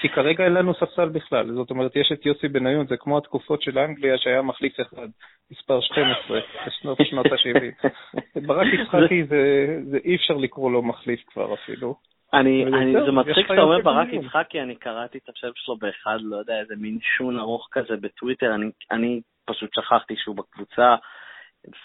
כי 0.00 0.08
כרגע 0.08 0.44
אין 0.44 0.54
לנו 0.54 0.74
ספסל 0.74 1.08
בכלל, 1.08 1.52
זאת 1.52 1.70
אומרת, 1.70 1.96
יש 1.96 2.12
את 2.12 2.26
יוסי 2.26 2.48
בניון, 2.48 2.86
זה 2.86 2.96
כמו 2.96 3.18
התקופות 3.18 3.62
של 3.62 3.78
אנגליה 3.78 4.18
שהיה 4.18 4.42
מחליף 4.42 4.80
אחד, 4.80 5.08
מספר 5.50 5.80
12, 5.80 6.40
בשנות 6.66 6.98
שנות 7.04 7.26
ה-70. 7.26 7.88
ברק 8.46 8.66
יצחקי, 8.72 9.24
זה, 9.24 9.66
זה 9.90 9.98
אי 10.04 10.16
אפשר 10.16 10.34
לקרוא 10.34 10.70
לו 10.70 10.82
מחליף 10.82 11.20
כבר 11.26 11.54
אפילו. 11.54 11.94
אני, 12.34 12.64
אני, 12.64 12.92
זה 13.06 13.12
מצחיק 13.12 13.48
שאתה 13.48 13.62
אומר 13.62 13.80
ברק 13.80 14.08
יצחקי, 14.12 14.60
אני 14.60 14.76
קראתי 14.76 15.18
את 15.18 15.28
השם 15.28 15.50
שלו 15.54 15.76
באחד, 15.76 16.18
לא 16.20 16.36
יודע, 16.36 16.60
איזה 16.60 16.74
מין 16.76 16.98
שון 17.02 17.38
ארוך 17.38 17.68
כזה 17.72 17.96
בטוויטר, 18.00 18.54
אני, 18.54 18.66
אני 18.90 19.20
פשוט 19.44 19.70
שכחתי 19.74 20.14
שהוא 20.16 20.36
בקבוצה. 20.36 20.94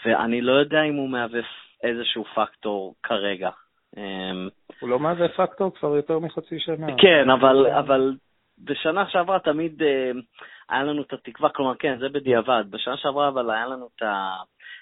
ואני 0.06 0.42
לא 0.42 0.52
יודע 0.52 0.84
אם 0.84 0.96
הוא 0.96 1.10
מהווה 1.10 1.42
איזשהו 1.84 2.24
פקטור 2.36 2.96
כרגע. 3.04 3.50
אמ, 3.98 4.50
הוא 4.80 4.90
לא 4.90 5.00
מהווה 5.00 5.30
פקטור 5.30 5.76
כבר 5.76 5.96
יותר 5.96 6.20
מחצי 6.20 6.60
שנה. 6.60 6.88
כן, 6.98 7.30
אבל, 7.30 7.68
אבל 7.68 8.14
בשנה 8.64 9.10
שעברה 9.10 9.40
תמיד 9.40 9.84
אה, 9.84 10.12
היה 10.70 10.84
לנו 10.84 11.02
את 11.02 11.14
התקווה, 11.14 11.50
כלומר, 11.50 11.76
כן, 11.76 11.98
זה 12.00 12.10
בדיעבד. 12.10 12.64
בשנה 12.70 12.98
שעברה 12.98 13.28
אבל 13.28 13.52
היה 13.52 13.66
לנו 13.66 13.90
את, 13.96 14.02
ה, 14.02 14.36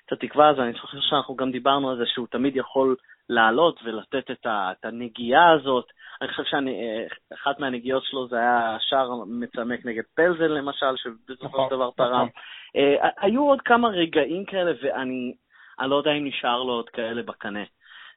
את 0.05 0.11
התקווה 0.11 0.49
הזו, 0.49 0.61
אני 0.61 0.79
חושב 0.79 0.97
שאנחנו 1.01 1.35
גם 1.35 1.51
דיברנו 1.51 1.89
על 1.89 1.97
זה 1.97 2.03
שהוא 2.05 2.27
תמיד 2.31 2.55
יכול 2.55 2.95
לעלות 3.29 3.79
ולתת 3.83 4.31
את, 4.31 4.45
ה, 4.45 4.71
את 4.71 4.85
הנגיעה 4.85 5.51
הזאת. 5.51 5.85
אני 6.21 6.29
חושב 6.29 6.43
שאחת 6.43 7.59
מהנגיעות 7.59 8.03
שלו 8.03 8.27
זה 8.27 8.35
היה 8.35 8.77
שער 8.79 9.09
מצמק 9.27 9.85
נגד 9.85 10.03
פלזן 10.15 10.51
למשל, 10.51 10.95
שבסופו 10.95 11.35
של 11.37 11.45
נכון, 11.45 11.69
דבר 11.69 11.89
תרם. 11.97 12.15
נכון. 12.15 12.29
אה, 12.75 13.09
היו 13.17 13.43
עוד 13.43 13.61
כמה 13.61 13.87
רגעים 13.87 14.45
כאלה, 14.45 14.71
ואני 14.81 15.33
לא 15.79 15.95
יודע 15.95 16.11
אם 16.11 16.25
נשאר 16.25 16.63
לו 16.63 16.73
עוד 16.73 16.89
כאלה 16.89 17.23
בקנה. 17.23 17.63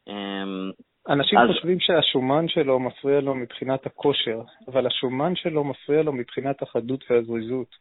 אמ, 0.09 0.71
אנשים 1.09 1.39
אז... 1.39 1.49
חושבים 1.49 1.81
שהשומן 1.81 2.49
שלו 2.49 2.81
מפריע 2.81 3.21
לו 3.21 3.35
מבחינת 3.35 3.87
הכושר, 3.87 4.41
אבל 4.69 4.87
השומן 4.87 5.37
שלו 5.37 5.65
מפריע 5.65 6.03
לו 6.03 6.13
מבחינת 6.13 6.63
החדות 6.63 7.05
והזריזות. 7.11 7.77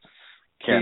כן. 0.64 0.82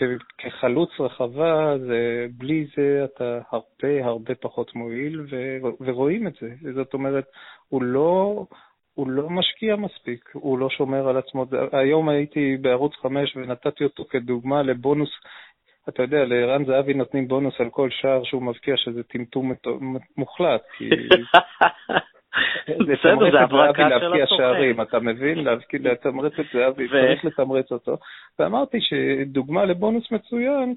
וכחלוץ 0.00 0.90
רחבה, 1.00 1.78
זה, 1.78 2.26
בלי 2.36 2.66
זה 2.76 3.04
אתה 3.04 3.40
הרבה 3.50 4.04
הרבה 4.04 4.34
פחות 4.34 4.74
מועיל, 4.74 5.20
ו, 5.30 5.56
ורואים 5.80 6.26
את 6.26 6.32
זה. 6.40 6.72
זאת 6.74 6.94
אומרת, 6.94 7.24
הוא 7.68 7.82
לא, 7.82 8.44
הוא 8.94 9.10
לא 9.10 9.30
משקיע 9.30 9.76
מספיק, 9.76 10.30
הוא 10.32 10.58
לא 10.58 10.70
שומר 10.70 11.08
על 11.08 11.16
עצמו. 11.16 11.46
היום 11.72 12.08
הייתי 12.08 12.56
בערוץ 12.60 12.92
5 13.02 13.36
ונתתי 13.36 13.84
אותו 13.84 14.04
כדוגמה 14.10 14.62
לבונוס. 14.62 15.10
אתה 15.88 16.02
יודע, 16.02 16.24
לערן 16.24 16.64
זהבי 16.64 16.94
נותנים 16.94 17.28
בונוס 17.28 17.60
על 17.60 17.70
כל 17.70 17.88
שער 17.90 18.24
שהוא 18.24 18.42
מבקיע, 18.42 18.74
שזה 18.76 19.02
טמטום 19.02 19.52
מוחלט. 20.16 20.62
כי 20.78 20.90
בסדר, 22.68 23.30
זה 23.32 23.40
הברקה 23.40 23.88
של 24.00 24.22
הסוכן. 24.22 24.82
אתה 24.82 25.00
מבין? 25.00 25.38
לתמרץ 25.80 26.32
את 26.40 26.46
זהבי, 26.52 26.88
צריך 26.88 27.24
לתמרץ 27.24 27.72
אותו. 27.72 27.96
ואמרתי 28.38 28.78
שדוגמה 28.80 29.64
לבונוס 29.64 30.12
מצוין 30.12 30.74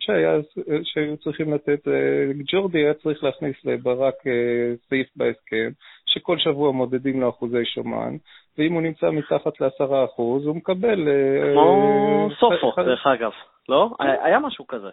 שהיו 0.83 1.17
צריכים 1.17 1.53
לתת, 1.53 1.87
אה, 1.87 2.31
ג'ורדי 2.51 2.79
היה 2.79 2.93
צריך 2.93 3.23
להכניס 3.23 3.55
לברק 3.65 4.15
אה, 4.27 4.73
סעיף 4.89 5.07
בהסכם, 5.15 5.69
שכל 6.05 6.37
שבוע 6.37 6.71
מודדים 6.71 7.21
לו 7.21 7.29
אחוזי 7.29 7.65
שומן, 7.65 8.15
ואם 8.57 8.73
הוא 8.73 8.81
נמצא 8.81 9.09
מתחת 9.09 9.61
לעשרה 9.61 10.05
אחוז, 10.05 10.45
הוא 10.45 10.55
מקבל... 10.55 11.07
כמו 11.53 12.29
סופו, 12.39 12.73
דרך 12.77 13.07
אגב. 13.07 13.31
לא? 13.69 13.89
היה 13.99 14.39
משהו 14.39 14.67
כזה. 14.67 14.89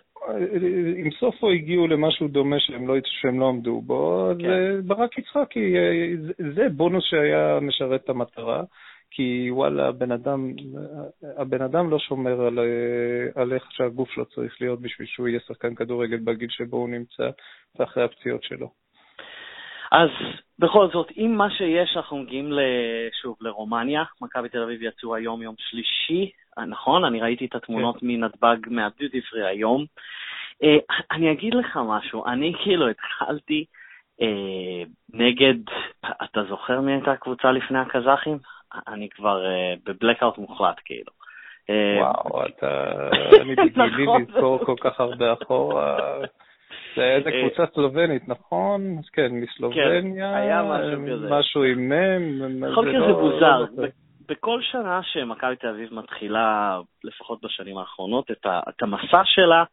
עם 0.97 1.11
סופו 1.11 1.51
הגיעו 1.51 1.87
למשהו 1.87 2.29
דומה 2.29 2.61
שהם 2.61 2.89
לא, 2.89 2.95
שהם 3.05 3.41
לא 3.41 3.49
עמדו 3.49 3.81
בו, 3.81 4.31
אז 4.31 4.37
כן. 4.41 4.81
ברק 4.87 5.19
יצחקי, 5.19 5.75
זה 6.55 6.69
בונוס 6.69 7.05
שהיה 7.05 7.59
משרת 7.61 8.05
את 8.05 8.09
המטרה, 8.09 8.63
כי 9.11 9.49
וואלה, 9.51 9.89
הבן 9.89 10.13
אדם, 10.13 10.53
הבן 11.37 11.63
אדם 11.63 11.91
לא 11.91 11.99
שומר 11.99 12.41
על, 12.41 12.59
על 13.35 13.53
איך 13.53 13.73
שהגוף 13.73 14.11
שלו 14.11 14.25
צריך 14.25 14.57
להיות 14.61 14.81
בשביל 14.81 15.09
שהוא 15.09 15.29
יהיה 15.29 15.41
שחקן 15.41 15.75
כדורגל 15.75 16.19
בגיל 16.25 16.49
שבו 16.51 16.77
הוא 16.77 16.89
נמצא, 16.89 17.31
ואחרי 17.79 18.05
הפציעות 18.05 18.43
שלו. 18.43 18.71
אז 19.93 20.09
בכל 20.59 20.89
זאת, 20.93 21.11
אם 21.17 21.35
מה 21.37 21.51
שיש, 21.51 21.97
אנחנו 21.97 22.19
מגיעים 22.19 22.53
שוב 23.23 23.37
לרומניה. 23.41 24.03
מכבי 24.21 24.49
תל 24.49 24.63
אביב 24.63 24.83
יצאו 24.83 25.15
היום 25.15 25.43
יום 25.43 25.55
שלישי, 25.59 26.23
אה, 26.23 26.31
נכון? 26.65 27.05
אני 27.05 27.21
ראיתי 27.21 27.47
את 27.47 27.55
התמונות 27.55 28.01
כן. 28.01 28.07
מנתב"ג 28.07 28.57
מהדיוטי 28.67 29.21
פרי 29.21 29.47
היום. 29.47 29.85
אה, 30.63 30.77
אני 31.13 31.33
אגיד 31.33 31.55
לך 31.55 31.79
משהו, 31.89 32.27
אני 32.27 32.53
כאילו 32.63 32.89
התחלתי 32.89 33.65
אה, 34.23 34.83
נגד, 35.13 35.55
אתה 36.25 36.45
זוכר 36.49 36.81
מי 36.81 36.93
הייתה 36.93 37.13
הקבוצה 37.13 37.53
לפני 37.53 37.79
הקזחים? 37.79 38.39
אני 38.89 39.09
כבר 39.09 39.47
אה, 39.47 39.75
בבלקאוט 39.87 40.39
מוחלט, 40.39 40.77
כאילו. 40.85 41.13
אה, 41.71 41.99
וואו, 42.01 42.47
אתה... 42.47 42.93
אני 43.43 43.55
בגילי 43.55 44.05
נכון. 44.05 44.23
לזכור 44.23 44.65
כל 44.65 44.75
כך 44.81 45.01
הרבה 45.01 45.33
אחורה. 45.33 46.19
זה 46.97 47.03
איזה 47.03 47.31
אה, 47.31 47.41
קבוצה 47.41 47.73
סלובנית, 47.75 48.29
נכון? 48.29 48.97
כן, 49.13 49.29
מסלובניה. 49.33 50.33
כן, 50.33 50.37
היה 50.37 50.63
משהו 50.63 51.03
כזה. 51.13 51.29
משהו 51.31 51.63
עם 51.63 51.89
מ'. 51.89 52.61
בכל 52.61 52.87
מקרה 52.87 53.01
זה 53.01 53.07
לא- 53.07 53.21
מוזר. 53.21 53.65
בכל 54.29 54.63
שנה 54.63 55.01
שמכבי 55.03 55.57
תל 55.57 55.69
אביב 55.69 55.95
מתחילה, 55.95 56.81
לפחות 57.05 57.41
בשנים 57.43 57.79
האחרונות, 57.79 58.31
את, 58.31 58.47
ה, 58.47 58.61
את 58.69 58.83
המסע 58.83 59.23
שלה, 59.25 59.65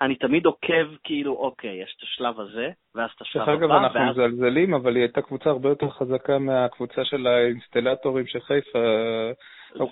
אני 0.00 0.14
תמיד 0.14 0.46
עוקב 0.46 0.86
כאילו, 1.04 1.32
אוקיי, 1.32 1.82
יש 1.82 1.94
את 1.98 2.02
השלב 2.02 2.40
הזה, 2.40 2.70
ואז 2.94 3.10
את 3.16 3.20
השלב 3.20 3.42
הבא. 3.42 3.52
דרך 3.52 3.62
אגב, 3.62 3.70
אנחנו 3.70 4.00
ואז... 4.00 4.18
מזלזלים, 4.18 4.74
אבל 4.74 4.96
היא 4.96 5.02
הייתה 5.02 5.22
קבוצה 5.22 5.50
הרבה 5.50 5.68
יותר 5.68 5.90
חזקה 5.90 6.38
מהקבוצה 6.38 7.04
של 7.04 7.26
האינסטלטורים 7.26 8.26
של 8.26 8.40
חיפה. 8.40 8.78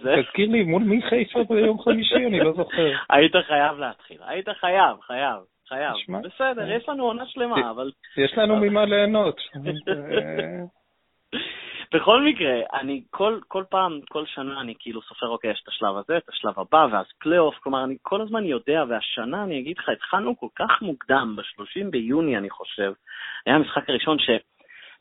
זה... 0.03 0.15
תזכיר 0.23 0.49
לי, 0.49 0.63
מול 0.63 0.83
מי 0.83 1.03
חיפה 1.03 1.45
ביום 1.49 1.83
חמישי? 1.83 2.27
אני 2.27 2.41
לא 2.41 2.53
זוכר. 2.53 2.93
היית 3.11 3.33
חייב 3.47 3.79
להתחיל, 3.79 4.19
היית 4.27 4.49
חייב, 4.49 5.01
חייב. 5.01 5.39
חייב. 5.69 5.93
שמה? 5.97 6.19
בסדר, 6.19 6.71
אה. 6.71 6.77
יש 6.77 6.89
לנו 6.89 7.05
עונה 7.05 7.27
שלמה, 7.27 7.71
אבל... 7.71 7.91
יש 8.17 8.39
לנו 8.39 8.57
ממה 8.57 8.85
ליהנות. 8.85 9.41
בכל 11.95 12.23
מקרה, 12.23 12.61
אני 12.81 13.03
כל, 13.11 13.39
כל 13.49 13.65
פעם, 13.71 14.01
כל 14.11 14.27
שנה 14.27 14.61
אני 14.61 14.75
כאילו 14.79 15.03
סופר, 15.03 15.29
אוקיי, 15.29 15.51
יש 15.51 15.61
את 15.63 15.69
השלב 15.69 15.97
הזה, 15.97 16.17
את 16.17 16.29
השלב 16.29 16.55
הבא, 16.57 16.87
ואז 16.93 17.07
פלייאוף, 17.19 17.55
כלומר, 17.59 17.85
אני 17.85 17.97
כל 18.03 18.21
הזמן 18.21 18.45
יודע, 18.45 18.85
והשנה, 18.89 19.43
אני 19.43 19.61
אגיד 19.61 19.79
לך, 19.79 19.89
התחלנו 19.89 20.37
כל 20.37 20.49
כך 20.55 20.83
מוקדם, 20.83 21.37
ב-30 21.37 21.91
ביוני, 21.91 22.37
אני 22.37 22.51
חושב, 22.51 22.93
היה 23.47 23.57
המשחק 23.57 23.91
הראשון 23.91 24.19
ש... 24.19 24.31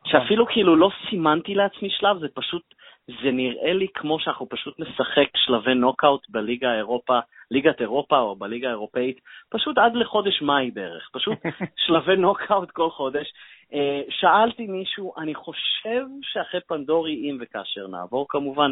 שאפילו 0.06 0.48
כאילו 0.48 0.76
לא 0.76 0.90
סימנתי 1.10 1.56
לעצמי 1.56 1.90
שלב, 1.90 2.20
זה 2.20 2.28
פשוט, 2.34 2.64
זה 3.08 3.32
נראה 3.32 3.74
לי 3.74 3.88
כמו 3.94 4.20
שאנחנו 4.20 4.50
פשוט 4.50 4.80
נשחק 4.80 5.28
שלבי 5.36 5.74
נוקאוט 5.74 6.30
בליגה 6.30 6.72
האירופה, 6.72 7.20
ליגת 7.52 7.82
אירופה 7.82 8.20
או 8.20 8.36
בליגה 8.36 8.68
האירופאית, 8.68 9.20
פשוט 9.50 9.78
עד 9.78 9.96
לחודש 9.96 10.42
מאי 10.42 10.72
בערך, 10.72 11.10
פשוט 11.14 11.38
שלבי 11.86 12.16
נוקאוט 12.16 12.72
כל 12.72 12.90
חודש. 12.90 13.28
אה, 13.74 14.02
שאלתי 14.10 14.68
מישהו, 14.68 15.14
אני 15.18 15.36
חושב 15.36 16.06
שאחרי 16.22 16.62
פנדורי, 16.68 17.14
אם 17.14 17.38
וכאשר 17.42 17.88
נעבור 17.88 18.26
כמובן, 18.30 18.72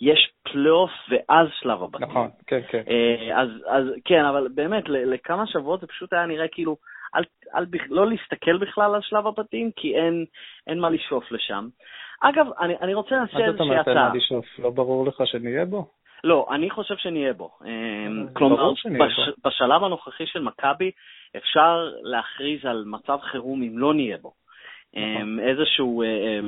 יש 0.00 0.32
פלייאוף 0.42 0.90
ואז 1.08 1.48
שלב 1.60 1.82
הבתים. 1.82 2.08
נכון, 2.08 2.28
כן, 2.46 2.60
כן. 2.68 2.82
אה, 2.88 3.42
אז, 3.42 3.48
אז 3.66 3.84
כן, 4.04 4.24
אבל 4.24 4.48
באמת, 4.54 4.84
לכמה 4.88 5.46
שבועות 5.46 5.80
זה 5.80 5.86
פשוט 5.86 6.12
היה 6.12 6.26
נראה 6.26 6.48
כאילו, 6.48 6.76
אל, 7.16 7.22
אל, 7.54 7.64
לא 7.88 8.06
להסתכל 8.06 8.58
בכלל 8.58 8.94
על 8.94 9.00
שלב 9.02 9.26
הבתים, 9.26 9.70
כי 9.76 9.96
אין, 9.96 10.24
אין 10.66 10.80
מה 10.80 10.90
לשאוף 10.90 11.32
לשם. 11.32 11.68
אגב, 12.20 12.46
אני, 12.60 12.74
אני 12.80 12.94
רוצה 12.94 13.14
לנסות 13.14 13.40
איזושהי 13.40 13.50
הצעה. 13.50 13.74
מה 13.76 13.82
זאת 13.82 13.88
אומרת 13.88 13.88
אין 13.88 13.96
מה 13.96 14.14
לשאוף? 14.14 14.58
לא 14.58 14.70
ברור 14.70 15.06
לך 15.06 15.22
שנהיה 15.24 15.64
בו? 15.64 15.86
לא, 16.24 16.46
אני 16.50 16.70
חושב 16.70 16.96
שנהיה 16.96 17.32
בו. 17.32 17.50
אה, 17.66 18.32
כלומר, 18.32 18.72
בש, 18.72 19.12
בשלב 19.44 19.84
הנוכחי 19.84 20.26
של 20.26 20.42
מכבי 20.42 20.90
אפשר 21.36 21.90
להכריז 22.02 22.64
על 22.64 22.84
מצב 22.86 23.18
חירום 23.22 23.62
אם 23.62 23.78
לא 23.78 23.94
נהיה 23.94 24.16
בו. 24.16 24.32
נכון. 24.92 25.40
אה, 25.40 25.48
איזשהו 25.48 26.02
אה, 26.02 26.40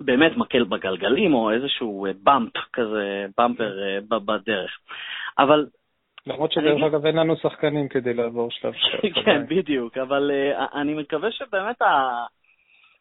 באמת 0.00 0.36
מקל 0.36 0.64
בגלגלים, 0.64 1.34
או 1.34 1.50
איזשהו 1.50 2.06
באמפ 2.22 2.52
כזה, 2.72 3.26
באמפר 3.38 3.72
בדרך. 4.08 4.78
אבל... 5.38 5.66
למרות 6.26 6.52
שדרך 6.52 6.82
אגב 6.82 7.06
אין 7.06 7.16
לנו 7.16 7.36
שחקנים 7.36 7.88
כדי 7.88 8.14
לעבור 8.14 8.50
שלב 8.50 8.72
שלב. 8.72 9.12
כן, 9.24 9.46
בדיוק, 9.46 9.98
אבל 9.98 10.30
אני 10.74 10.94
מקווה 10.94 11.32
שבאמת 11.32 11.82
ה... 11.82 12.24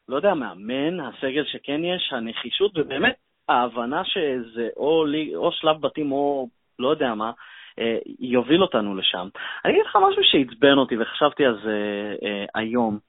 לא 0.10 0.15
יודע, 0.15 0.34
מאמן, 0.34 1.00
הסגל 1.00 1.43
שכן 1.45 1.84
יש, 1.84 2.13
הנחישות, 2.13 2.78
ובאמת 2.78 3.15
ההבנה 3.50 4.06
שזה 4.06 4.68
או, 4.78 5.06
לי, 5.06 5.36
או 5.36 5.52
שלב 5.52 5.82
בתים 5.82 6.12
או 6.12 6.48
לא 6.80 6.90
יודע 6.90 7.14
מה, 7.14 7.32
אה, 7.80 7.98
יוביל 8.20 8.62
אותנו 8.62 8.96
לשם. 8.96 9.28
אני 9.66 9.74
אגיד 9.74 9.86
לך 9.86 9.98
משהו 10.10 10.24
שעצבן 10.24 10.78
אותי 10.78 10.98
וחשבתי 10.98 11.46
על 11.46 11.60
זה 11.64 11.80
אה, 12.24 12.46
היום. 12.56 13.00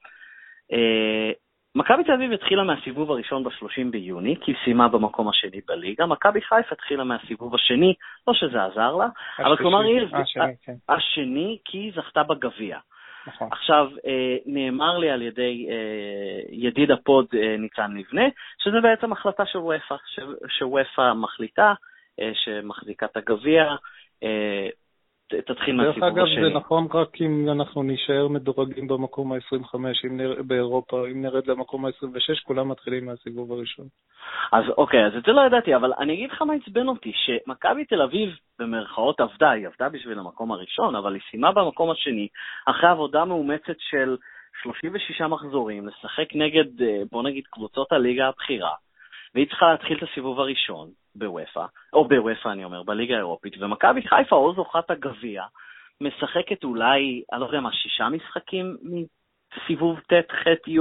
אה, 0.73 1.31
מכבי 1.75 2.03
תל 2.03 2.11
אביב 2.11 2.31
התחילה 2.31 2.63
מהסיבוב 2.63 3.11
הראשון 3.11 3.43
ב-30 3.43 3.91
ביוני, 3.91 4.35
כי 4.41 4.51
היא 4.51 4.57
סיימה 4.63 4.87
במקום 4.87 5.29
השני 5.29 5.61
בליגה. 5.67 6.05
מכבי 6.05 6.41
חיפה 6.41 6.71
התחילה 6.71 7.03
מהסיבוב 7.03 7.55
השני, 7.55 7.93
לא 8.27 8.33
שזה 8.33 8.63
עזר 8.63 8.95
לה, 8.95 9.07
אבל 9.39 9.57
כלומר 9.57 9.79
היא... 9.79 10.01
השני, 10.13 10.53
כן. 10.63 10.73
השני, 10.89 11.57
כי 11.65 11.77
היא 11.77 11.91
זכתה 11.95 12.23
בגביע. 12.23 12.77
נכון. 13.27 13.49
עכשיו, 13.51 13.87
אה, 14.05 14.37
נאמר 14.45 14.97
לי 14.97 15.09
על 15.09 15.21
ידי 15.21 15.67
אה, 15.69 16.41
ידיד 16.49 16.91
הפוד 16.91 17.25
אה, 17.33 17.55
ניצן 17.57 17.91
לבנה, 17.97 18.27
שזה 18.63 18.81
בעצם 18.81 19.11
החלטה 19.11 19.45
של 19.45 19.59
וופא, 19.59 19.95
שוופא 20.47 21.13
מחליטה, 21.13 21.73
שמחזיקה 22.33 23.05
את 23.05 23.17
הגביע, 23.17 23.75
תתחיל 25.29 25.75
מהסיבוב 25.75 26.03
השני. 26.03 26.15
דרך 26.15 26.31
אגב, 26.37 26.49
זה 26.49 26.55
נכון 26.55 26.87
רק 26.93 27.21
אם 27.21 27.49
אנחנו 27.49 27.83
נישאר 27.83 28.27
מדורגים 28.27 28.87
במקום 28.87 29.33
ה-25 29.33 29.77
נר... 30.09 30.41
באירופה, 30.47 31.07
אם 31.07 31.21
נרד 31.21 31.47
למקום 31.47 31.85
ה-26, 31.85 32.43
כולם 32.43 32.69
מתחילים 32.69 33.05
מהסיבוב 33.05 33.51
הראשון. 33.51 33.85
אז 34.51 34.63
אוקיי, 34.77 35.05
אז 35.05 35.15
את 35.17 35.23
זה 35.23 35.31
לא 35.31 35.41
ידעתי, 35.41 35.75
אבל 35.75 35.93
אני 35.99 36.13
אגיד 36.13 36.31
לך 36.31 36.41
מה 36.41 36.53
עצבן 36.53 36.87
אותי, 36.87 37.11
שמכבי 37.15 37.85
תל 37.85 38.01
אביב, 38.01 38.29
במרכאות 38.59 39.19
עבדה, 39.19 39.49
היא 39.49 39.67
עבדה 39.67 39.89
בשביל 39.89 40.19
המקום 40.19 40.51
הראשון, 40.51 40.95
אבל 40.95 41.13
היא 41.13 41.21
סיימה 41.31 41.51
במקום 41.51 41.91
השני, 41.91 42.27
אחרי 42.65 42.89
עבודה 42.89 43.25
מאומצת 43.25 43.75
של 43.79 44.17
36 44.61 45.21
מחזורים, 45.21 45.87
לשחק 45.87 46.35
נגד, 46.35 46.81
אה, 46.81 47.01
בוא 47.11 47.23
נגיד, 47.23 47.43
קבוצות 47.51 47.91
הליגה 47.91 48.27
הבכירה, 48.27 48.73
והיא 49.35 49.47
צריכה 49.47 49.71
להתחיל 49.71 49.97
את 49.97 50.03
הסיבוב 50.03 50.39
הראשון. 50.39 50.89
בוופא, 51.15 51.65
או 51.93 52.07
בוופא 52.07 52.49
אני 52.49 52.63
אומר, 52.63 52.83
בליגה 52.83 53.15
האירופית, 53.15 53.53
ומכבי 53.61 54.01
חיפה 54.01 54.35
או 54.35 54.53
זוכת 54.53 54.91
הגביע, 54.91 55.43
משחקת 56.01 56.63
אולי, 56.63 57.23
אני 57.33 57.41
לא 57.41 57.45
יודע 57.45 57.59
מה, 57.59 57.73
שישה 57.73 58.09
משחקים 58.09 58.77
מסיבוב 58.83 59.99
ט', 59.99 60.31
ח', 60.31 60.67
י', 60.67 60.79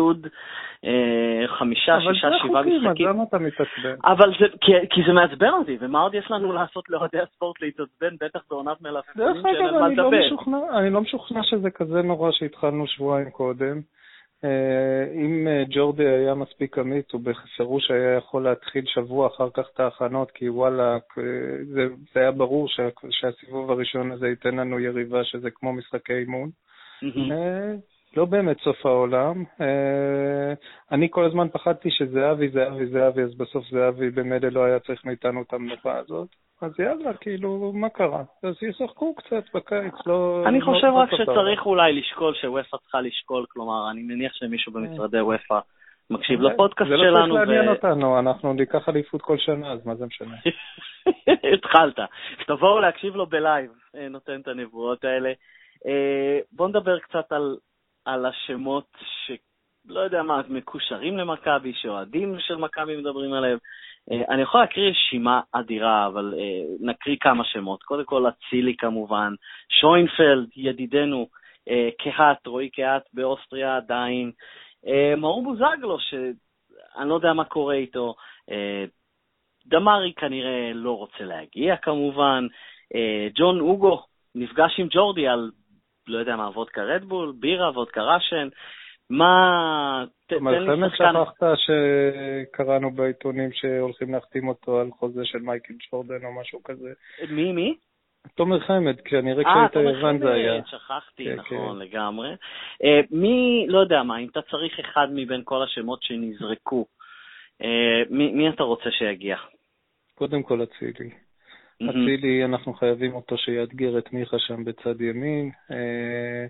אה, 0.85 1.49
חמישה, 1.59 1.99
שישה, 2.01 2.31
שבעה 2.43 2.63
משחקים. 2.63 2.75
אבל 2.75 2.83
זה 2.83 2.89
החוקים, 2.89 3.09
אז 3.09 3.15
למה 3.15 3.23
אתה 3.23 3.39
מתעצבן? 3.39 3.97
אבל 4.05 4.33
זה, 4.41 4.47
כי, 4.61 4.73
כי 4.91 5.01
זה 5.07 5.13
מעצבן 5.13 5.51
אותי, 5.51 5.77
ומה 5.81 6.01
עוד 6.01 6.15
יש 6.15 6.31
לנו 6.31 6.53
לעשות 6.53 6.91
לאוהדי 6.91 7.21
הספורט 7.21 7.63
להתעצבן, 7.63 8.17
בטח 8.21 8.41
בעונת 8.51 8.81
מלפפונים 8.81 9.43
שאין 9.43 9.67
על 9.67 9.81
מה 9.81 9.89
לדבר. 9.89 10.79
אני 10.79 10.91
לא 10.91 11.01
משוכנע 11.01 11.43
שזה 11.43 11.71
כזה 11.71 12.03
נורא 12.03 12.33
שהתחלנו 12.33 12.87
שבועיים 12.87 13.31
קודם. 13.31 13.81
אה, 14.45 15.13
אם 15.15 15.49
אה, 15.49 15.65
ג'ורדי 15.71 16.09
היה 16.09 16.35
מספיק 16.35 16.79
אמיץ, 16.79 17.07
הוא 17.13 17.21
בפירוש 17.21 17.91
היה 17.91 18.17
יכול 18.17 18.45
להתחיל 18.45 18.85
שבוע 18.87 19.27
אחר 19.27 19.49
כך 19.55 19.65
את 19.75 19.81
ההכנות, 19.81 20.31
כי 20.31 20.49
וואלה, 20.49 20.95
אה, 20.95 21.65
זה, 21.65 21.87
זה 22.15 22.21
היה 22.21 22.31
ברור 22.31 22.69
שה, 22.69 22.89
שהסיבוב 23.11 23.71
הראשון 23.71 24.13
הזה 24.13 24.29
ייתן 24.29 24.55
לנו 24.55 24.81
יריבה 24.81 25.25
שזה 25.25 25.51
כמו 25.51 25.73
משחקי 25.73 26.13
אימון. 26.13 26.51
Mm-hmm. 27.05 27.98
לא 28.17 28.25
באמת 28.25 28.61
סוף 28.61 28.87
העולם. 28.87 29.45
אני 30.93 31.09
כל 31.11 31.25
הזמן 31.25 31.49
פחדתי 31.49 31.91
שזהבי, 31.91 32.49
זהבי, 32.49 32.87
זהבי, 32.87 33.23
אז 33.23 33.35
בסוף 33.35 33.65
זהבי 33.71 34.11
במילא 34.11 34.49
לא 34.49 34.65
היה 34.65 34.79
צריך 34.79 35.05
מאיתנו 35.05 35.43
את 35.43 35.53
המנוחה 35.53 35.99
הזאת. 35.99 36.29
אז 36.63 36.81
יאללה, 36.81 37.15
כאילו, 37.15 37.73
מה 37.75 37.89
קרה? 37.89 38.23
אז 38.43 38.55
ישחקו 38.63 39.15
קצת 39.15 39.45
בקיץ, 39.55 39.95
לא... 40.07 40.43
אני 40.47 40.61
לא 40.61 40.65
חושב 40.65 40.87
לא 40.87 40.93
רק 40.93 41.09
שצריך 41.11 41.67
אולי 41.67 41.93
לשקול, 41.93 42.35
שוופא 42.35 42.77
צריכה 42.77 43.01
לשקול, 43.01 43.45
כלומר, 43.49 43.91
אני 43.91 44.03
מניח 44.03 44.33
שמישהו 44.35 44.73
במשרדי 44.73 45.21
וופא 45.21 45.59
מקשיב 46.11 46.41
לפודקאסט 46.41 46.91
שלנו. 46.91 47.05
זה 47.05 47.11
לא 47.11 47.27
צריך 47.27 47.49
לעניין 47.49 47.69
אותנו, 47.69 48.19
אנחנו 48.19 48.53
ניקח 48.53 48.89
אליפות 48.89 49.23
כל 49.23 49.39
שנה, 49.39 49.73
אז 49.73 49.87
מה 49.87 49.95
זה 49.95 50.07
משנה? 50.07 50.37
התחלת. 51.55 51.99
תבואו 52.47 52.81
להקשיב 52.81 53.17
לו 53.17 53.27
בלייב, 53.27 53.71
אה, 53.97 54.09
נותן 54.09 54.41
את 54.41 54.49
הנבואות 54.49 55.05
האלה. 55.05 55.33
אה, 55.87 56.39
בואו 56.53 56.69
נדבר 56.69 56.99
קצת 56.99 57.33
על, 57.33 57.57
על 58.09 58.27
השמות 58.27 58.97
שלא 59.27 60.01
יודע 60.01 60.23
מה, 60.23 60.41
מקושרים 60.49 61.19
למכבי, 61.19 61.73
שאוהדים 61.75 62.37
של 62.39 62.57
מכבי 62.57 62.97
מדברים 62.97 63.33
עליהם. 63.33 63.59
אה, 64.11 64.35
אני 64.35 64.43
יכול 64.43 64.61
להקריא 64.61 64.91
רשימה 64.91 65.41
אדירה, 65.53 66.07
אבל 66.07 66.35
נקריא 66.81 67.17
כמה 67.21 67.45
שמות. 67.45 67.83
קודם 67.83 68.05
כל, 68.05 68.25
אצילי 68.29 68.77
כמובן, 68.77 69.33
שוינפלד, 69.81 70.49
ידידנו, 70.57 71.29
קהת, 71.99 72.47
רועי 72.47 72.71
קהת 72.71 73.03
באוסטריה 73.13 73.77
עדיין, 73.77 74.33
מאור 75.17 75.43
בוזגלו, 75.43 75.99
שאני 76.01 77.09
לא 77.09 77.15
יודע 77.15 77.33
מה 77.33 77.45
קורה 77.45 77.75
איתו, 77.75 78.15
דמרי 79.67 80.13
כנראה 80.17 80.71
לא 80.75 80.97
רוצה 80.97 81.25
להגיע 81.25 81.77
כמובן, 81.77 82.47
ג'ון 83.35 83.61
אוגו 83.61 84.03
נפגש 84.35 84.79
עם 84.79 84.87
ג'ורדי 84.91 85.29
על, 85.29 85.51
לא 86.09 86.19
יודע 86.19 86.37
מה, 86.37 86.49
וודקה 86.49 86.83
רדבול, 86.83 87.33
בירה, 87.41 87.71
וודקה 87.71 88.03
ראשן, 88.03 88.49
מה... 89.11 90.05
תן 90.27 90.37
לי 90.37 90.89
שחקן... 90.91 91.13
שכחת 91.13 91.47
שקראנו 91.57 92.91
בעיתונים 92.91 93.51
שהולכים 93.53 94.13
להחתים 94.13 94.49
אותו 94.49 94.81
על 94.81 94.91
חוזה 94.91 95.25
של 95.25 95.39
מייקל 95.39 95.75
ג'ורדן 95.91 96.25
או 96.25 96.41
משהו 96.41 96.63
כזה. 96.63 96.93
מי, 97.31 97.53
מי? 97.53 97.77
תומר 98.35 98.61
חמד, 98.61 99.01
כנראה 99.01 99.45
כשהיית 99.45 99.97
יוון 99.97 100.19
זה 100.19 100.33
היה. 100.33 100.53
אה, 100.55 100.61
תומר 100.61 100.79
חמד, 100.79 100.81
שכחתי, 100.81 101.25
כן, 101.25 101.37
נכון, 101.37 101.79
כן. 101.79 101.87
לגמרי. 101.87 102.33
Uh, 102.33 103.07
מי, 103.11 103.67
לא 103.69 103.79
יודע 103.79 104.03
מה, 104.03 104.19
אם 104.19 104.29
אתה 104.33 104.43
צריך 104.43 104.79
אחד 104.81 105.07
מבין 105.15 105.41
כל 105.45 105.63
השמות 105.63 106.03
שנזרקו, 106.03 106.87
uh, 107.63 107.65
מי, 108.11 108.33
מי 108.33 108.49
אתה 108.49 108.63
רוצה 108.63 108.91
שיגיע? 108.91 109.37
קודם 110.15 110.43
כל 110.43 110.63
אצילי. 110.63 111.11
אצילי, 111.83 112.45
אנחנו 112.45 112.75
חייבים 112.75 113.15
אותו 113.15 113.39
שיאתגר 113.39 113.99
את 113.99 114.13
מיכה 114.13 114.39
שם 114.39 114.65
בצד 114.65 115.01
ימין. 115.01 115.51
אה, 115.71 116.47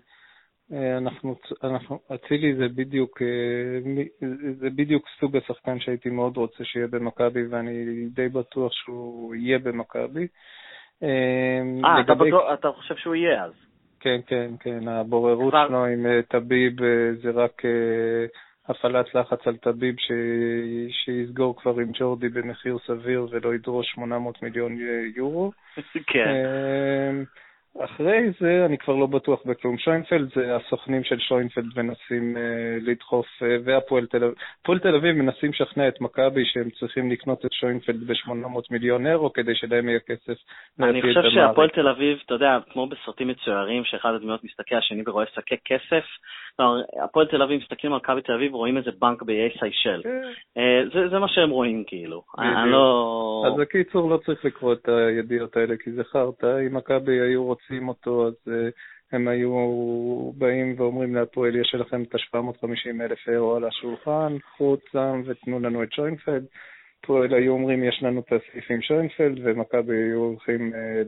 אה, 0.72 0.96
אנחנו, 0.98 1.36
אנחנו, 1.64 1.98
אצילי 2.14 2.54
זה 2.54 2.68
בדיוק, 2.68 3.22
אה, 3.22 4.28
זה 4.60 4.70
בדיוק 4.70 5.04
סוג 5.20 5.36
השחקן 5.36 5.80
שהייתי 5.80 6.10
מאוד 6.10 6.36
רוצה 6.36 6.64
שיהיה 6.64 6.86
במכבי, 6.86 7.46
ואני 7.46 8.06
די 8.14 8.28
בטוח 8.28 8.72
שהוא 8.72 9.34
יהיה 9.34 9.58
במכבי. 9.58 10.26
אה, 11.02 11.60
לגבי... 12.00 12.28
אתה, 12.28 12.54
אתה 12.54 12.68
חושב 12.72 12.96
שהוא 12.96 13.14
יהיה 13.14 13.44
אז? 13.44 13.52
כן, 14.00 14.20
כן, 14.26 14.50
כן, 14.60 14.88
הבוררות 14.88 15.50
כבר... 15.50 15.68
שלו 15.68 15.84
עם 15.84 16.06
טביב 16.28 16.72
זה 17.22 17.30
רק 17.30 17.62
הפעלת 18.68 19.14
לחץ 19.14 19.46
על 19.46 19.56
טביב 19.56 19.94
ש... 19.98 20.12
שיסגור 20.90 21.56
כבר 21.56 21.78
עם 21.78 21.90
ג'ורדי 21.92 22.28
במחיר 22.28 22.78
סביר 22.86 23.26
ולא 23.30 23.54
ידרוש 23.54 23.86
800 23.94 24.42
מיליון 24.42 24.78
יורו. 25.16 25.52
כן. 26.12 27.24
אחרי 27.84 28.30
זה 28.40 28.64
אני 28.66 28.78
כבר 28.78 28.94
לא 28.94 29.06
בטוח 29.06 29.40
בכלום. 29.46 29.78
שוינפלד 29.78 30.28
זה 30.34 30.56
הסוכנים 30.56 31.04
של 31.04 31.18
שוינפלד 31.18 31.64
מנסים 31.76 32.36
uh, 32.36 32.90
לדחוף, 32.90 33.26
uh, 33.42 33.44
והפועל 33.64 34.06
תל 34.06 34.24
אביב. 34.24 34.34
הפועל 34.62 34.78
תל 34.78 34.94
אביב 34.94 35.16
מנסים 35.16 35.50
לשכנע 35.50 35.88
את 35.88 36.00
מכבי 36.00 36.44
שהם 36.44 36.70
צריכים 36.70 37.10
לקנות 37.10 37.44
את 37.46 37.52
שוינפלד 37.52 38.06
ב-800 38.06 38.60
מיליון 38.70 39.06
אירו 39.06 39.32
כדי 39.32 39.54
שלהם 39.54 39.88
יהיה 39.88 40.00
כסף. 40.00 40.38
אני 40.80 41.02
חושב 41.02 41.30
שהפועל 41.30 41.68
תל 41.68 41.88
אביב, 41.88 42.18
אתה 42.26 42.34
יודע, 42.34 42.58
כמו 42.70 42.86
בסרטים 42.86 43.28
מצוירים, 43.28 43.84
שאחד 43.84 44.14
הדמויות 44.14 44.44
מסתכל, 44.44 44.74
השני 44.74 45.02
ורואה 45.06 45.24
שקי 45.34 45.56
כסף, 45.64 46.04
הפועל 47.04 47.26
תל 47.26 47.42
אביב 47.42 47.60
מסתכלים 47.60 47.92
על 47.92 47.98
מכבי 47.98 48.22
תל 48.22 48.32
אביב 48.32 48.54
ורואים 48.54 48.76
איזה 48.76 48.90
בנק 48.98 49.22
באיי 49.22 49.50
סיישל. 49.60 50.00
כן. 50.02 50.22
אה, 50.58 50.82
זה, 50.94 51.08
זה 51.08 51.18
מה 51.18 51.28
שהם 51.28 51.50
רואים 51.50 51.84
כאילו. 51.86 52.22
אני 52.38 52.70
לא... 52.70 53.44
אז 53.46 53.60
בקיצור 53.60 54.10
לא 54.10 54.16
צריך 54.16 54.44
לקרוא 54.44 54.72
את 54.72 54.88
הידיעות 54.88 55.56
האלה 55.56 55.74
כי 55.76 55.92
זה 55.92 56.04
חרטא. 56.04 56.58
אם 56.66 56.76
מכבי 56.76 57.20
היו 57.20 57.44
רוצים 57.44 57.67
אותו 57.88 58.26
אז 58.26 58.34
uh, 58.46 58.52
הם 59.12 59.28
היו 59.28 59.52
באים 60.38 60.74
ואומרים 60.78 61.14
להפועל 61.14 61.56
יש 61.56 61.74
לכם 61.74 62.02
את 62.02 62.14
ה-750 62.14 63.02
אלף 63.02 63.28
אירו 63.28 63.54
על 63.56 63.64
השולחן, 63.64 64.38
קחו 64.38 64.64
אותם 64.64 65.22
ותנו 65.26 65.60
לנו 65.60 65.82
את 65.82 65.92
שוינפלד. 65.92 66.44
הפועל 67.04 67.34
היו 67.34 67.52
אומרים 67.52 67.84
יש 67.84 68.02
לנו 68.02 68.20
את 68.20 68.32
הסעיפים 68.32 68.82
שוינפלד, 68.82 69.38
ומכבי 69.44 69.96
היו 69.96 70.18
הולכים 70.18 70.74
אה, 70.74 71.02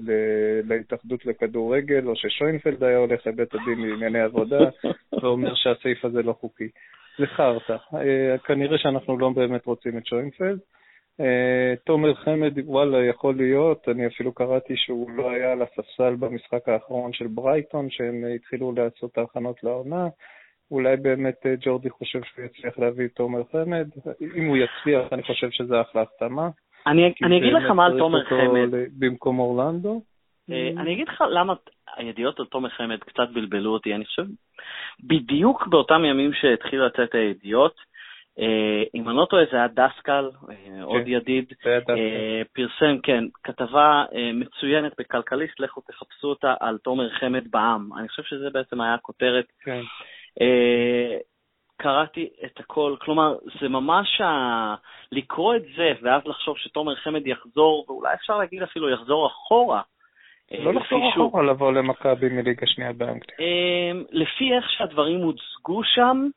להתאחדות 0.65 1.27
לכדורגל, 1.27 2.07
או 2.07 2.17
ששוינפלד 2.17 2.85
היה 2.85 2.99
הולך 2.99 3.27
לבית 3.27 3.55
הדין 3.55 3.81
לענייני 3.81 4.21
עבודה, 4.21 4.59
ואומר 5.23 5.55
שהסעיף 5.55 6.05
הזה 6.05 6.23
לא 6.23 6.33
חוקי. 6.33 6.69
זה 7.19 7.27
חרטא. 7.27 7.77
אה, 7.95 8.39
כנראה 8.39 8.79
שאנחנו 8.79 9.19
לא 9.19 9.29
באמת 9.29 9.67
רוצים 9.67 9.99
את 9.99 10.07
שוינפלד. 10.07 10.59
אה, 11.21 11.75
תומר 11.87 12.15
חמד, 12.15 12.53
וואלה, 12.65 13.05
יכול 13.05 13.37
להיות, 13.37 13.89
אני 13.89 14.07
אפילו 14.07 14.33
קראתי 14.33 14.77
שהוא 14.77 15.11
לא 15.11 15.31
היה 15.31 15.53
על 15.53 15.63
הספסל 15.63 16.15
במשחק 16.15 16.69
האחרון 16.69 17.13
של 17.13 17.27
ברייטון, 17.27 17.91
שהם 17.91 18.25
התחילו 18.35 18.73
לעשות 18.73 19.13
את 19.13 19.19
ההכנות 19.19 19.65
לעונה. 19.65 20.09
אולי 20.71 20.97
באמת 20.97 21.47
אה, 21.47 21.55
ג'ורדי 21.61 21.91
חושב 21.91 22.21
שהוא 22.23 22.45
יצליח 22.45 22.79
להביא 22.79 23.07
את 23.07 23.13
תומר 23.13 23.43
חמד. 23.53 23.89
אם 24.37 24.47
הוא 24.47 24.57
יצליח, 24.57 25.13
אני 25.13 25.23
חושב 25.23 25.51
שזה 25.51 25.81
אחלה 25.81 26.03
החתמה. 26.03 26.49
אני, 26.87 27.13
אני 27.23 27.39
אגיד 27.39 27.53
לך 27.53 27.71
מה 27.71 27.87
על 27.87 27.99
תומר 27.99 28.25
חמד. 28.25 28.69
במקום 28.99 29.39
אורלנדו. 29.39 30.03
אה, 30.51 30.83
אני 30.83 30.93
אגיד 30.93 31.09
לך 31.09 31.25
למה 31.31 31.55
הידיעות 31.97 32.41
על 32.41 32.47
תומר 32.47 32.69
חמד 32.69 32.99
קצת 32.99 33.29
בלבלו 33.35 33.73
אותי. 33.73 33.95
אני 33.95 34.05
חושב, 34.05 34.25
בדיוק 35.05 35.67
באותם 35.67 36.05
ימים 36.05 36.33
שהתחילו 36.33 36.87
לצאת 36.87 37.15
הידיעות, 37.15 37.75
אם 38.95 39.09
אני 39.09 39.17
לא 39.17 39.27
טועה, 39.31 39.45
זה 39.51 39.57
היה 39.57 39.69
דסקל, 39.69 40.31
עוד 40.83 41.03
כן, 41.03 41.11
ידיד, 41.11 41.53
פרסם, 42.53 42.99
כן, 43.03 43.25
כתבה 43.45 44.05
מצוינת 44.35 44.93
בכלכליסט, 44.99 45.61
לכו 45.61 45.81
תחפשו 45.81 46.29
אותה 46.29 46.55
על 46.61 46.79
תומר 46.79 47.11
חמד 47.11 47.51
בעם. 47.51 47.91
אני 47.99 48.09
חושב 48.09 48.23
שזה 48.23 48.51
בעצם 48.51 48.81
היה 48.81 48.95
הכותרת. 48.95 49.47
כן. 49.65 49.81
אה, 50.41 51.17
קראתי 51.77 52.29
את 52.45 52.61
הכל, 52.61 52.97
כלומר, 53.01 53.37
זה 53.61 53.69
ממש 53.69 54.21
ה... 54.21 54.75
לקרוא 55.13 55.57
את 55.57 55.63
זה, 55.77 55.93
ואז 56.03 56.23
לחשוב 56.27 56.59
שתומר 56.59 56.95
חמד 56.95 57.27
יחזור, 57.27 57.85
ואולי 57.89 58.15
אפשר 58.15 58.39
להגיד 58.39 58.63
אפילו 58.63 58.91
יחזור 58.91 59.27
אחורה. 59.27 59.83
אה, 60.53 60.65
לא 60.65 60.75
לחזור 60.75 61.11
אחורה, 61.13 61.43
לבוא 61.43 61.73
למכבי 61.73 62.29
מליגה 62.29 62.67
שנייה 62.67 62.93
באנגליה. 62.93 63.37
אה, 63.41 64.01
לפי 64.11 64.53
איך 64.53 64.71
שהדברים 64.71 65.19
הוצגו 65.19 65.85
שם, 65.85 66.29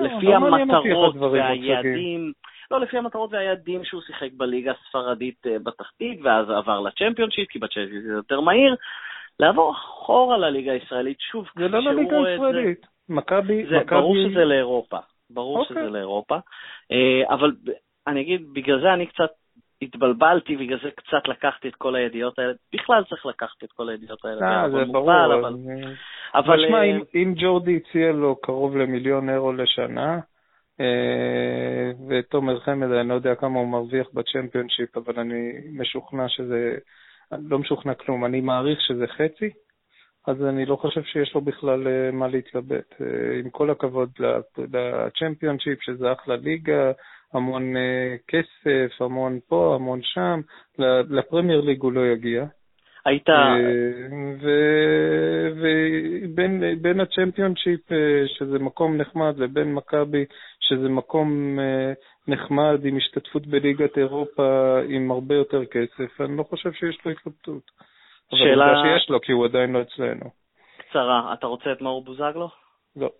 לפי 0.00 0.26
לא 0.26 0.34
המטרות 0.34 1.16
והיעדים, 1.16 2.32
לא, 2.70 2.80
לפי 2.80 2.98
המטרות 2.98 3.32
והיעדים 3.32 3.84
שהוא 3.84 4.02
שיחק 4.02 4.28
בליגה 4.36 4.72
הספרדית 4.72 5.46
בתחתית, 5.62 6.20
ואז 6.22 6.50
עבר 6.50 6.80
לצ'מפיונשיפ, 6.80 7.48
כי 7.48 7.58
בצ'מפיונשיפ 7.58 8.02
זה 8.02 8.12
יותר 8.12 8.40
מהיר, 8.40 8.76
לעבור 9.40 9.72
אחורה 9.72 10.38
לליגה 10.38 10.72
הישראלית, 10.72 11.20
שוב, 11.20 11.48
זה 11.58 11.68
לא 11.68 11.78
לליגה 11.78 12.16
הישראלית. 12.16 12.86
מכבי, 13.08 13.62
מכבי... 13.62 13.84
ברור 13.84 14.16
שזה 14.28 14.44
לאירופה. 14.44 14.98
ברור 15.30 15.58
okay. 15.58 15.60
אוקיי. 15.60 15.82
שזה 15.82 15.90
לאירופה. 15.90 16.36
אה, 16.92 17.34
אבל 17.34 17.52
אני 18.06 18.20
אגיד, 18.20 18.42
בגלל 18.52 18.80
זה 18.80 18.92
אני 18.92 19.06
קצת 19.06 19.30
התבלבלתי, 19.82 20.56
בגלל 20.56 20.78
זה 20.82 20.90
קצת 20.90 21.28
לקחתי 21.28 21.68
את 21.68 21.74
כל 21.74 21.94
הידיעות 21.94 22.38
האלה. 22.38 22.52
בכלל 22.74 23.04
צריך 23.08 23.26
לקחת 23.26 23.64
את 23.64 23.72
כל 23.72 23.88
הידיעות 23.88 24.24
האלה. 24.24 24.62
אה, 24.62 24.70
זה 24.70 24.84
ברור. 24.92 25.24
אבל... 25.24 25.54
אבל... 26.34 26.66
תשמע, 26.66 26.82
אם, 26.82 27.00
אם 27.14 27.34
ג'ורדי 27.36 27.76
הציע 27.76 28.12
לו 28.12 28.36
קרוב 28.36 28.76
למיליון 28.76 29.30
אירו 29.30 29.52
לשנה, 29.52 30.20
אה, 30.80 31.90
ותומר 32.08 32.60
חמד, 32.60 32.90
אני 32.92 33.08
לא 33.08 33.14
יודע 33.14 33.34
כמה 33.34 33.58
הוא 33.58 33.68
מרוויח 33.68 34.06
בצ'מפיונשיפ, 34.14 34.96
אבל 34.96 35.20
אני 35.20 35.52
משוכנע 35.72 36.28
שזה, 36.28 36.76
לא 37.32 37.58
משוכנע 37.58 37.94
כלום, 37.94 38.24
אני 38.24 38.40
מעריך 38.40 38.80
שזה 38.80 39.06
חצי, 39.06 39.50
אז 40.26 40.44
אני 40.44 40.66
לא 40.66 40.76
חושב 40.76 41.02
שיש 41.02 41.34
לו 41.34 41.40
בכלל 41.40 41.88
אה, 41.88 42.10
מה 42.12 42.28
להתלבט. 42.28 42.94
אה, 43.00 43.38
עם 43.40 43.50
כל 43.50 43.70
הכבוד 43.70 44.10
לצ'מפיונשיפ, 44.58 45.82
שזה 45.82 46.12
אחלה 46.12 46.36
ליגה, 46.36 46.92
המון 47.32 47.76
אה, 47.76 48.16
כסף, 48.28 49.02
המון 49.02 49.38
פה, 49.48 49.74
המון 49.74 50.00
שם, 50.02 50.40
לפרמייר 51.10 51.60
ליג 51.60 51.82
הוא 51.82 51.92
לא 51.92 52.06
יגיע. 52.06 52.44
היית... 53.04 53.28
ובין 56.32 57.00
הצ'מפיונשיפ, 57.00 57.80
שזה 58.38 58.58
מקום 58.58 58.96
נחמד, 58.96 59.38
לבין 59.38 59.74
מכבי, 59.74 60.24
שזה 60.60 60.88
מקום 60.88 61.58
נחמד 62.28 62.84
עם 62.84 62.96
השתתפות 62.96 63.46
בליגת 63.46 63.98
אירופה 63.98 64.78
עם 64.88 65.10
הרבה 65.10 65.34
יותר 65.34 65.64
כסף, 65.64 66.20
אני 66.20 66.36
לא 66.36 66.42
חושב 66.42 66.72
שיש 66.72 66.98
לו 67.04 67.12
התלבטות. 67.12 67.70
שאלה... 68.34 68.64
אבל 68.64 68.74
עובדה 68.74 68.98
שיש 68.98 69.10
לו, 69.10 69.20
כי 69.20 69.32
הוא 69.32 69.44
עדיין 69.44 69.72
לא 69.72 69.82
אצלנו. 69.82 70.30
קצרה, 70.78 71.32
אתה 71.32 71.46
רוצה 71.46 71.72
את 71.72 71.80
מאור 71.80 72.04
בוזגלו? 72.04 72.48
לא. 72.96 73.10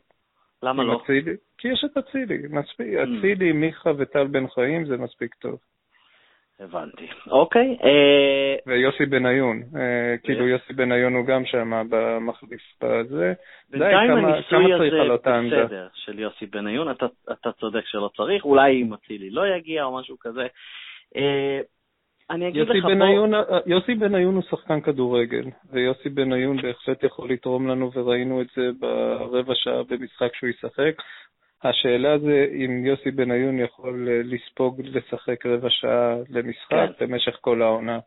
למה 0.62 0.84
לא? 0.84 1.00
אצילי? 1.04 1.36
כי 1.62 1.68
יש 1.68 1.84
את 1.84 1.96
אצילי. 1.96 2.38
מספיק, 2.50 2.86
mm. 2.86 3.02
אצילי, 3.02 3.52
מיכה 3.52 3.90
וטל 3.98 4.26
בן 4.26 4.48
חיים 4.48 4.86
זה 4.86 4.96
מספיק 4.96 5.34
טוב. 5.34 5.58
הבנתי. 6.60 7.06
אוקיי. 7.30 7.76
ויוסי 8.66 9.06
בניון, 9.06 9.62
כאילו 10.22 10.48
יוסי 10.48 10.72
בניון 10.72 11.14
הוא 11.14 11.26
גם 11.26 11.44
שם 11.44 11.82
במחליף 11.90 12.60
בזה. 12.82 13.32
בינתיים 13.70 14.10
הניסוי 14.10 14.74
הזה 14.74 15.16
בסדר 15.18 15.88
של 15.94 16.18
יוסי 16.18 16.46
בניון, 16.46 16.90
אתה 17.32 17.52
צודק 17.52 17.86
שלא 17.86 18.10
צריך, 18.16 18.44
אולי 18.44 18.82
אם 18.82 18.94
אצילי 18.94 19.30
לא 19.30 19.46
יגיע 19.46 19.84
או 19.84 19.96
משהו 19.98 20.16
כזה. 20.20 20.46
אני 22.30 22.48
אגיד 22.48 22.68
לך 22.68 22.84
בניון, 22.84 23.30
פה... 23.30 23.56
יוסי 23.66 23.94
בניון 23.94 24.34
הוא 24.34 24.42
שחקן 24.42 24.80
כדורגל, 24.80 25.44
ויוסי 25.72 26.08
בניון 26.08 26.62
בהחלט 26.62 27.04
יכול 27.04 27.30
לתרום 27.30 27.68
לנו, 27.68 27.90
וראינו 27.94 28.40
את 28.40 28.46
זה 28.56 28.70
ברבע 28.80 29.54
שעה 29.54 29.82
במשחק 29.82 30.36
שהוא 30.36 30.50
ישחק. 30.50 30.94
השאלה 31.64 32.18
זה 32.18 32.46
אם 32.54 32.86
יוסי 32.86 33.10
בניון 33.10 33.58
יכול 33.58 34.08
לספוג 34.24 34.80
לשחק 34.84 35.46
רבע 35.46 35.70
שעה 35.70 36.16
למשחק 36.30 36.98
כן. 36.98 37.06
במשך 37.06 37.38
כל 37.40 37.62
העונה. 37.62 37.98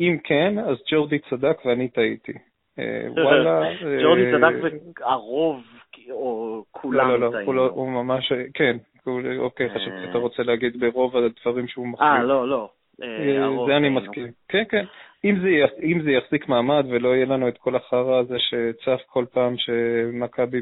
אם 0.00 0.18
כן, 0.24 0.58
אז 0.58 0.76
ג'ורדי 0.90 1.18
צדק 1.18 1.64
ואני 1.64 1.88
טעיתי. 1.88 2.32
אה, 2.78 3.06
וואלה... 3.10 3.60
ג'ורדי 4.02 4.26
אה, 4.26 4.38
צדק 4.38 4.74
והרוב, 5.00 5.62
או 6.10 6.62
כולם 6.70 7.08
לא, 7.08 7.20
לא, 7.20 7.32
לא, 7.32 7.54
לא, 7.54 7.70
הוא 7.74 7.90
ממש, 7.90 8.32
כן, 8.54 8.76
אוקיי, 9.38 9.68
חשבתי 9.68 10.06
שאתה 10.06 10.18
רוצה 10.18 10.42
להגיד 10.42 10.80
ברוב 10.80 11.16
הדברים 11.16 11.68
שהוא 11.68 11.86
מחליט. 11.88 12.10
אה, 12.10 12.22
לא, 12.22 12.48
לא. 12.48 12.68
אה, 13.02 13.66
זה 13.66 13.76
אני 13.76 13.88
מסכים. 13.88 14.26
כן, 14.48 14.62
כן. 14.68 14.84
אם 15.24 15.38
זה, 15.42 15.48
אם 15.82 16.02
זה 16.02 16.10
יחזיק 16.10 16.48
מעמד 16.48 16.84
ולא 16.88 17.14
יהיה 17.14 17.26
לנו 17.26 17.48
את 17.48 17.58
כל 17.58 17.76
החרא 17.76 18.18
הזה 18.18 18.36
שצף 18.38 19.00
כל 19.06 19.24
פעם 19.32 19.54
שמכבי, 19.58 20.60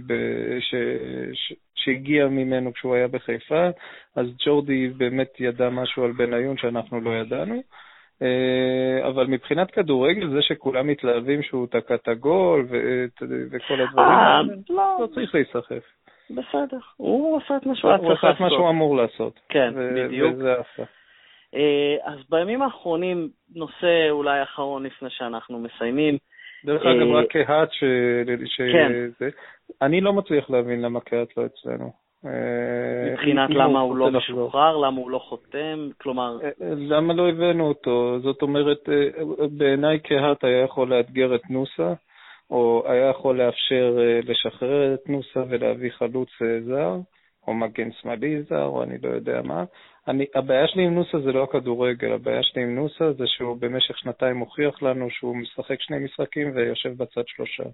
שהגיע 1.75 2.29
ממנו 2.29 2.73
כשהוא 2.73 2.95
היה 2.95 3.09
בחיפה, 3.09 3.69
אז 4.17 4.27
ג'ורדי 4.45 4.89
באמת 4.89 5.41
ידע 5.41 5.71
משהו 5.71 6.05
על 6.05 6.13
בניון 6.13 6.57
שאנחנו 6.57 7.01
לא 7.01 7.11
ידענו. 7.11 7.63
אה, 8.23 9.09
אבל 9.09 9.27
מבחינת 9.27 9.71
כדורגל, 9.71 10.31
זה 10.31 10.43
שכולם 10.43 10.87
מתלהבים 10.87 11.43
שהוא 11.43 11.67
תקע 11.67 11.95
את 11.95 12.09
הגול 12.09 12.67
וכל 13.51 13.81
הדברים 13.81 14.09
האלה, 14.09 14.43
לא. 14.71 14.99
לא 15.01 15.07
צריך 15.15 15.35
להיסחף. 15.35 15.83
בסדר, 16.31 16.79
הוא 16.97 17.41
עשה 17.45 17.57
את 17.57 17.67
מה 17.67 17.77
שהוא 17.77 17.93
צריך 17.97 18.03
לעשות. 18.03 18.05
הוא 18.05 18.13
עשה 18.13 18.31
את 18.31 18.41
מה 18.41 18.51
שהוא 18.51 18.71
אמור 18.71 18.97
לעשות. 18.97 19.41
כן, 19.49 19.73
בדיוק. 19.97 20.35
וזה 20.35 20.53
עשה. 20.53 20.83
אה, 21.55 22.13
אז 22.13 22.19
בימים 22.31 22.63
האחרונים, 22.63 23.29
נושא 23.55 24.11
אולי 24.11 24.43
אחרון 24.43 24.83
לפני 24.87 25.11
שאנחנו 25.11 25.59
מסיימים. 25.59 26.19
דרך 26.65 26.83
אגב, 26.83 27.09
אה, 27.09 27.21
רק 27.21 27.27
קהת 27.27 27.73
ש... 27.73 27.85
כן. 28.73 28.93
אני 29.83 30.01
לא 30.01 30.13
מצליח 30.13 30.51
להבין 30.51 30.83
למה 30.83 31.01
קהת 31.01 31.37
לא 31.37 31.47
אצלנו. 31.47 31.93
אה, 32.27 33.13
מבחינת 33.13 33.51
למה 33.51 33.81
הוא 33.81 33.97
לא 33.97 34.11
משוחרר, 34.11 34.77
למה 34.77 35.01
הוא 35.01 35.11
לא 35.11 35.19
חותם, 35.19 35.89
כלומר... 36.01 36.39
למה 36.61 37.15
לא 37.15 37.29
הבאנו 37.29 37.69
אותו? 37.69 38.19
זאת 38.23 38.43
אומרת, 38.43 38.89
בעיניי 39.51 39.99
קהת 39.99 40.45
היה 40.45 40.63
יכול 40.63 40.91
לאתגר 40.91 41.35
את 41.35 41.51
נוסה, 41.51 41.93
או 42.51 42.83
היה 42.87 43.11
יכול 43.11 43.39
לאפשר 43.39 43.99
לשחרר 44.25 44.95
את 44.95 45.09
נוסה 45.09 45.43
ולהביא 45.49 45.91
חלוץ 45.91 46.29
זר, 46.65 46.97
או 47.47 47.55
מגן 47.55 47.93
שמאלי 47.93 48.43
זר, 48.43 48.65
או 48.65 48.83
אני 48.83 48.99
לא 49.03 49.09
יודע 49.09 49.43
מה. 49.43 49.65
אני, 50.09 50.27
הבעיה 50.35 50.67
שלי 50.69 50.83
עם 50.83 50.95
נוסה 50.95 51.21
זה 51.21 51.33
לא 51.33 51.43
הכדורגל, 51.43 52.13
הבעיה 52.13 52.43
שלי 52.43 52.63
עם 52.63 52.75
נוסה 52.75 53.13
זה 53.13 53.25
שהוא 53.27 53.57
במשך 53.61 53.99
שנתיים 53.99 54.39
הוכיח 54.39 54.83
לנו 54.83 55.11
שהוא 55.11 55.37
משחק 55.37 55.81
שני 55.81 55.99
משחקים 55.99 56.51
ויושב 56.55 56.97
בצד 56.97 57.27
שלושה. 57.27 57.65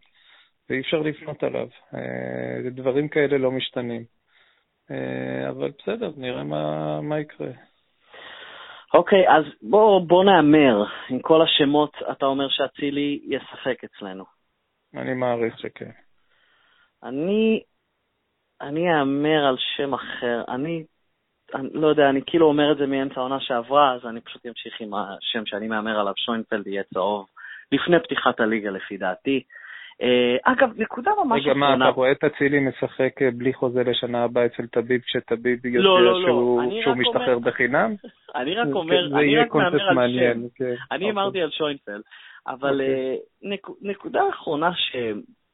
ואי 0.71 0.81
אפשר 0.81 0.99
לפנות 0.99 1.43
עליו. 1.43 1.69
אה, 1.95 2.71
דברים 2.71 3.09
כאלה 3.09 3.39
לא 3.39 3.51
משתנים. 3.51 4.05
אה, 4.91 5.49
אבל 5.49 5.73
בסדר, 5.79 6.11
נראה 6.17 6.45
מה, 6.45 7.01
מה 7.01 7.21
יקרה. 7.21 7.51
אוקיי, 8.95 9.29
okay, 9.29 9.31
אז 9.31 9.45
בוא, 9.63 10.01
בוא 10.07 10.25
נאמר, 10.25 10.85
עם 11.11 11.19
כל 11.19 11.43
השמות, 11.43 11.97
אתה 12.13 12.27
אומר 12.27 12.49
שאצילי 12.49 13.21
ישחק 13.25 13.85
אצלנו. 13.85 14.25
אני 14.97 15.15
מעריך 15.15 15.59
שכן. 15.59 15.91
אני, 17.03 17.63
אני 18.61 19.01
אאמר 19.01 19.47
על 19.49 19.57
שם 19.77 19.95
אחר. 19.95 20.43
אני 20.49 20.85
אני 21.55 21.69
לא 21.73 21.87
יודע, 21.89 22.11
אני 22.11 22.21
כאילו 22.27 22.47
אומר 22.47 22.73
את 22.73 22.77
זה 22.77 22.87
מאמצע 22.87 23.21
העונה 23.21 23.41
שעברה, 23.41 23.95
אז 23.95 24.07
אני 24.07 24.21
פשוט 24.21 24.47
אמשיך 24.47 24.81
עם 24.81 24.95
השם 24.95 25.47
שאני 25.47 25.69
מהמר 25.69 26.01
עליו, 26.01 26.13
שוינפלד 26.17 26.67
יהיה 26.67 26.83
צהוב, 26.95 27.27
לפני 27.73 28.01
פתיחת 28.01 28.41
הליגה 28.41 28.71
לפי 28.71 28.97
דעתי. 28.97 29.43
Uh, 30.03 30.53
אגב, 30.53 30.71
נקודה 30.77 31.11
ממש 31.25 31.41
אחרונה... 31.41 31.67
רגע, 31.67 31.77
מה, 31.77 31.85
אתה 31.85 31.95
רואה 31.95 32.13
את 32.13 32.25
אצילי 32.25 32.61
משחק 32.61 33.23
אה, 33.23 33.31
בלי 33.31 33.55
חוזה 33.55 33.83
לשנה 33.83 34.25
הבאה 34.25 34.47
אצל 34.47 34.67
טביב, 34.67 35.01
כשטביב 35.01 35.59
יודע 35.63 35.79
לא, 35.79 36.05
לא, 36.05 36.23
לא. 36.23 36.29
שהוא, 36.29 36.63
לא. 36.63 36.83
שהוא 36.83 36.95
משתחרר 36.95 37.35
אומר... 37.35 37.51
בחינם? 37.51 37.95
אני 38.35 38.55
רק 38.55 38.69
אומר, 38.81 39.09
זה 39.09 39.17
אני 39.17 39.39
רק 39.39 39.55
מהמר 39.55 39.83
על 39.89 39.95
מעניין, 39.95 40.43
שם. 40.43 40.49
כן. 40.55 40.65
אני 40.65 41.05
אוקיי. 41.05 41.11
אמרתי 41.11 41.43
על 41.43 41.51
שוינפלד, 41.51 42.03
אבל. 42.47 42.81
אוקיי. 42.81 43.19
נק, 43.43 43.67
נקודה 43.83 44.21
אחרונה, 44.29 44.71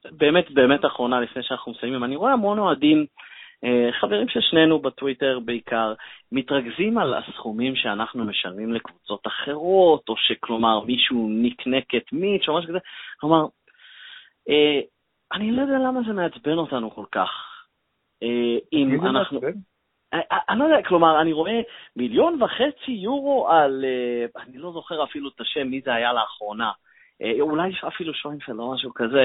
שבאמת 0.06 0.50
באמת 0.50 0.84
אחרונה 0.84 1.20
לפני 1.20 1.42
שאנחנו 1.42 1.72
מסיימים, 1.72 2.04
אני 2.04 2.16
רואה 2.16 2.32
המון 2.32 2.58
אוהדים 2.58 3.06
אה, 3.64 3.92
חברים 4.00 4.28
של 4.28 4.40
שנינו 4.40 4.78
בטוויטר 4.78 5.38
בעיקר, 5.44 5.94
מתרכזים 6.32 6.98
על 6.98 7.14
הסכומים 7.14 7.76
שאנחנו 7.76 8.24
משלמים 8.24 8.72
לקבוצות 8.72 9.26
אחרות, 9.26 10.08
או 10.08 10.14
שכלומר 10.16 10.80
מישהו 10.80 11.28
נקנק 11.30 11.94
את 11.94 12.12
מיץ' 12.12 12.48
או 12.48 12.58
משהו 12.58 12.68
כזה. 12.68 12.78
כלומר, 13.20 13.46
אה, 14.48 14.80
אני 15.32 15.52
לא 15.52 15.62
יודע 15.62 15.78
למה 15.78 16.00
זה 16.06 16.12
מעצבן 16.12 16.58
אותנו 16.58 16.90
כל 16.90 17.04
כך. 17.12 17.30
אה, 18.22 18.58
אם 18.72 19.06
אנחנו... 19.06 19.40
אני 20.48 20.58
לא 20.58 20.64
יודע, 20.64 20.82
כלומר, 20.82 21.20
אני 21.20 21.32
רואה 21.32 21.60
מיליון 21.96 22.42
וחצי 22.42 22.92
יורו 22.92 23.48
על, 23.48 23.84
אני 24.36 24.58
לא 24.58 24.72
זוכר 24.72 25.04
אפילו 25.04 25.28
את 25.28 25.40
השם, 25.40 25.66
מי 25.66 25.80
זה 25.80 25.94
היה 25.94 26.12
לאחרונה. 26.12 26.70
אולי 27.40 27.72
אפילו 27.88 28.14
שוינפלד 28.14 28.58
או 28.58 28.74
משהו 28.74 28.94
כזה. 28.94 29.24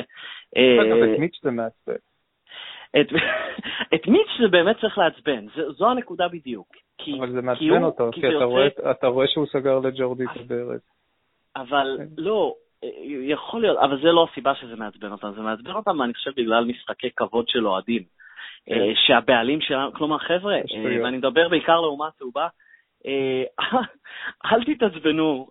את 0.52 1.20
מיץ' 1.20 1.40
זה 1.44 1.52
מעצבן. 1.52 1.94
את, 3.96 4.08
מיץ' 4.08 4.42
זה 4.42 4.48
באמת 4.48 4.80
צריך 4.82 4.98
לעצבן, 4.98 5.46
זו, 5.78 5.92
הנקודה 5.92 6.28
בדיוק. 6.28 6.68
אבל 7.20 7.32
זה 7.32 7.42
מעצבן 7.42 7.84
אותו, 7.84 8.10
כי, 8.12 8.22
אתה. 8.92 9.08
רואה, 9.08 9.28
שהוא 9.28 9.46
סגר 9.46 9.80
לג'ורדי 9.80 10.24
את 10.24 10.38
הברז. 10.40 10.82
אבל 11.56 11.98
כן. 11.98 12.06
לא, 12.18 12.54
יכול 13.04 13.62
להיות, 13.62 13.78
אבל 13.78 14.02
זה 14.02 14.12
לא 14.12 14.28
הסיבה 14.32 14.56
שזה 14.56 14.76
מעצבן 14.76 15.12
אותם, 15.12 15.32
זה 15.36 15.42
מעצבן 15.42 15.72
אותם, 15.72 16.02
אני 16.02 16.14
חושב, 16.14 16.32
בגלל 16.38 16.66
משחקי 16.66 17.10
כבוד 17.16 17.48
של 17.48 17.68
אוהדים. 17.68 18.04
כן. 18.66 18.74
אה, 18.74 18.92
שהבעלים 18.96 19.62
שלנו, 19.62 19.94
כלומר, 19.94 20.18
חבר'ה, 20.18 20.56
אה, 20.56 21.04
ואני 21.04 21.18
מדבר 21.18 21.50
בעיקר 21.50 21.82
לאומה 21.82 22.10
צהובה, 22.18 22.44
אה, 22.44 22.48
אל 24.52 24.64
תתעצבנו 24.64 25.48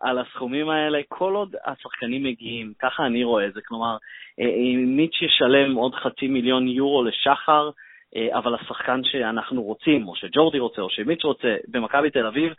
על 0.00 0.18
הסכומים 0.18 0.68
האלה 0.68 0.98
כל 1.08 1.34
עוד 1.34 1.56
השחקנים 1.64 2.22
מגיעים, 2.22 2.72
ככה 2.78 3.06
אני 3.06 3.24
רואה 3.24 3.46
את 3.46 3.54
זה. 3.54 3.60
כלומר, 3.64 3.96
אה, 4.40 4.46
אם 4.46 4.96
מיץ' 4.96 5.22
ישלם 5.22 5.74
עוד 5.74 5.94
חצי 5.94 6.28
מיליון 6.28 6.68
יורו 6.68 7.04
לשחר, 7.04 7.70
אה, 8.16 8.38
אבל 8.38 8.54
השחקן 8.54 9.00
שאנחנו 9.04 9.62
רוצים, 9.62 10.08
או 10.08 10.16
שג'ורדי 10.16 10.58
רוצה, 10.58 10.82
או 10.82 10.90
שמיץ' 10.90 11.24
רוצה, 11.24 11.56
במכבי 11.68 12.10
תל 12.10 12.26
אביב, 12.26 12.52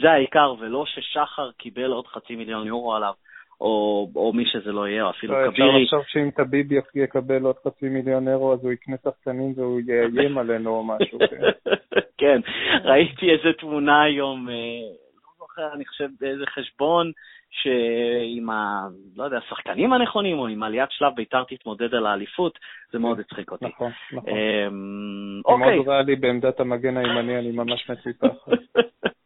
זה 0.00 0.10
העיקר, 0.10 0.54
ולא 0.58 0.84
ששחר 0.86 1.50
קיבל 1.58 1.92
עוד 1.92 2.06
חצי 2.06 2.36
מיליון 2.36 2.66
יורו 2.66 2.94
עליו. 2.94 3.12
או, 3.60 4.08
או 4.16 4.32
מי 4.32 4.44
שזה 4.46 4.72
לא 4.72 4.88
יהיה, 4.88 5.04
או 5.04 5.10
אפילו 5.10 5.32
לא, 5.34 5.50
קבירי. 5.50 5.68
אפשר 5.68 5.96
לחשוב 5.98 6.02
שאם 6.06 6.30
טביב 6.30 6.66
יקבל 6.94 7.42
עוד 7.42 7.56
חצי 7.64 7.88
מיליון 7.88 8.28
אירו, 8.28 8.52
אז 8.52 8.64
הוא 8.64 8.72
יקנה 8.72 8.96
שחקנים 9.04 9.52
והוא 9.56 9.80
יאיים 9.86 10.38
עלינו 10.42 10.70
או 10.70 10.84
משהו. 10.84 11.18
כן, 11.18 11.70
כן 12.18 12.40
ראיתי 12.84 13.30
איזה 13.30 13.52
תמונה 13.58 14.02
היום, 14.02 14.48
אה, 14.48 14.54
לא 14.54 15.30
זוכר, 15.38 15.74
אני 15.74 15.84
חושב 15.86 16.08
באיזה 16.20 16.44
חשבון, 16.46 17.12
שעם 17.50 18.50
ה... 18.50 18.88
לא 19.16 19.24
יודע, 19.24 19.38
השחקנים 19.38 19.92
הנכונים, 19.92 20.38
או 20.38 20.46
עם 20.46 20.62
עליית 20.62 20.90
שלב 20.90 21.12
ביתר 21.16 21.44
תתמודד 21.48 21.94
על 21.94 22.06
האליפות, 22.06 22.58
זה 22.92 22.98
מאוד 22.98 23.20
הצחיק 23.20 23.50
אותי. 23.52 23.64
נכון, 23.64 23.90
נכון. 24.12 24.32
אמ, 24.32 25.40
אוקיי. 25.44 25.76
מאוד 25.76 25.88
ריאלי 25.88 26.16
בעמדת 26.16 26.60
המגן 26.60 26.96
הימני, 26.96 27.38
אני 27.38 27.50
ממש 27.50 27.90
מציפה. 27.90 28.26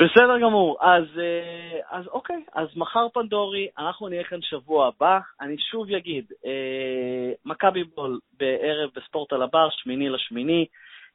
בסדר 0.00 0.38
גמור, 0.38 0.76
אז, 0.80 1.04
אה, 1.18 1.80
אז 1.90 2.08
אוקיי, 2.08 2.44
אז 2.54 2.68
מחר 2.76 3.08
פנדורי, 3.14 3.68
אנחנו 3.78 4.08
נהיה 4.08 4.24
כאן 4.24 4.42
שבוע 4.42 4.86
הבא. 4.86 5.18
אני 5.40 5.58
שוב 5.58 5.90
אגיד, 5.90 6.24
אה, 6.46 7.32
מכבי 7.44 7.84
בול 7.84 8.18
בערב 8.38 8.90
בספורט 8.96 9.32
על 9.32 9.42
הבר, 9.42 9.68
שמיני 9.70 10.08
לשמיני, 10.08 10.66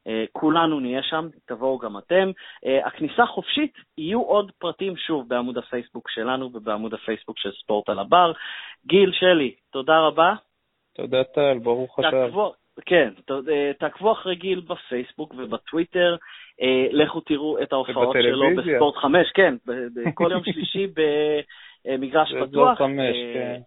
אה, 0.06 0.24
כולנו 0.32 0.80
נהיה 0.80 1.02
שם, 1.02 1.28
תבואו 1.46 1.78
גם 1.78 1.98
אתם. 1.98 2.30
הכניסה 2.84 3.26
חופשית, 3.26 3.72
יהיו 3.98 4.22
עוד 4.22 4.52
פרטים 4.58 4.96
שוב 4.96 5.28
בעמוד 5.28 5.58
הפייסבוק 5.58 6.10
שלנו 6.10 6.50
ובעמוד 6.54 6.94
הפייסבוק 6.94 7.38
של 7.38 7.52
ספורט 7.52 7.88
על 7.88 7.98
הבר. 7.98 8.32
גיל, 8.86 9.12
שלי, 9.12 9.54
תודה 9.72 9.98
רבה. 9.98 10.34
תודה 10.94 11.24
טל, 11.24 11.58
ברוך 11.62 11.98
השם. 11.98 12.30
כן, 12.86 13.12
תעקבו 13.78 14.12
אחרי 14.12 14.34
גיל 14.34 14.60
בפייסבוק 14.60 15.34
ובטוויטר. 15.36 16.16
אה, 16.62 16.86
לכו 16.90 17.20
תראו 17.20 17.62
את 17.62 17.72
ההופעות 17.72 18.16
שלו 18.22 18.46
בספורט 18.56 18.96
5, 18.96 19.32
כן, 19.34 19.54
כל 20.14 20.28
יום 20.32 20.44
שלישי 20.44 20.86
במגרש 21.86 22.32
פתוח. 22.32 22.40
באזור 22.48 22.74
5, 22.74 22.98
אה, 22.98 23.34
כן. 23.34 23.60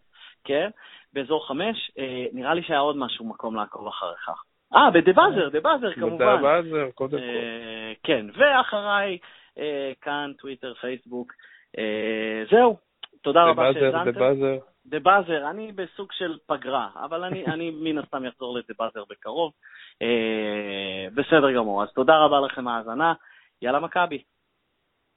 כן, 0.44 0.70
באזור 1.14 1.48
5. 1.48 1.92
אה, 2.00 2.26
נראה 2.34 2.54
לי 2.54 2.64
שהיה 2.64 2.80
עוד 2.80 2.98
משהו, 2.98 3.26
מקום 3.26 3.56
לעקוב 3.56 3.88
אחריך. 3.88 4.30
אה, 4.76 4.92
בדה 4.92 5.14
באזר, 5.14 5.50
דה 5.50 5.60
באזר 5.60 5.94
כמובן. 5.94 6.16
בדה 6.16 6.38
באזר, 6.38 6.92
קודם 6.96 7.18
כל. 7.18 7.24
כן, 8.04 8.26
ואחריי 8.38 9.18
כאן, 10.02 10.32
טוויטר, 10.38 10.74
פייסבוק. 10.74 11.34
זהו, 12.52 12.78
תודה 13.22 13.44
רבה 13.44 13.74
שהאזנתם. 13.74 14.12
דה 14.12 14.20
באזר. 14.20 14.20
דה 14.20 14.20
באזר, 14.20 14.58
אני 15.50 15.72
בסוג 15.72 16.12
של 16.12 16.38
פגרה, 16.46 16.90
אבל 16.96 17.24
אני, 17.24 17.46
אני 17.46 17.72
מן 17.72 17.98
הסתם 17.98 18.26
אחזור 18.26 18.58
לדה 18.58 18.74
באזר 18.80 19.04
בקרוב. 19.10 19.52
בסדר 21.14 21.52
גמור, 21.56 21.84
אז 21.84 21.90
תודה 21.94 22.18
רבה 22.18 22.40
לכם 22.40 22.68
האזנה, 22.68 23.14
יאללה 23.62 23.80
מכבי. 23.80 24.24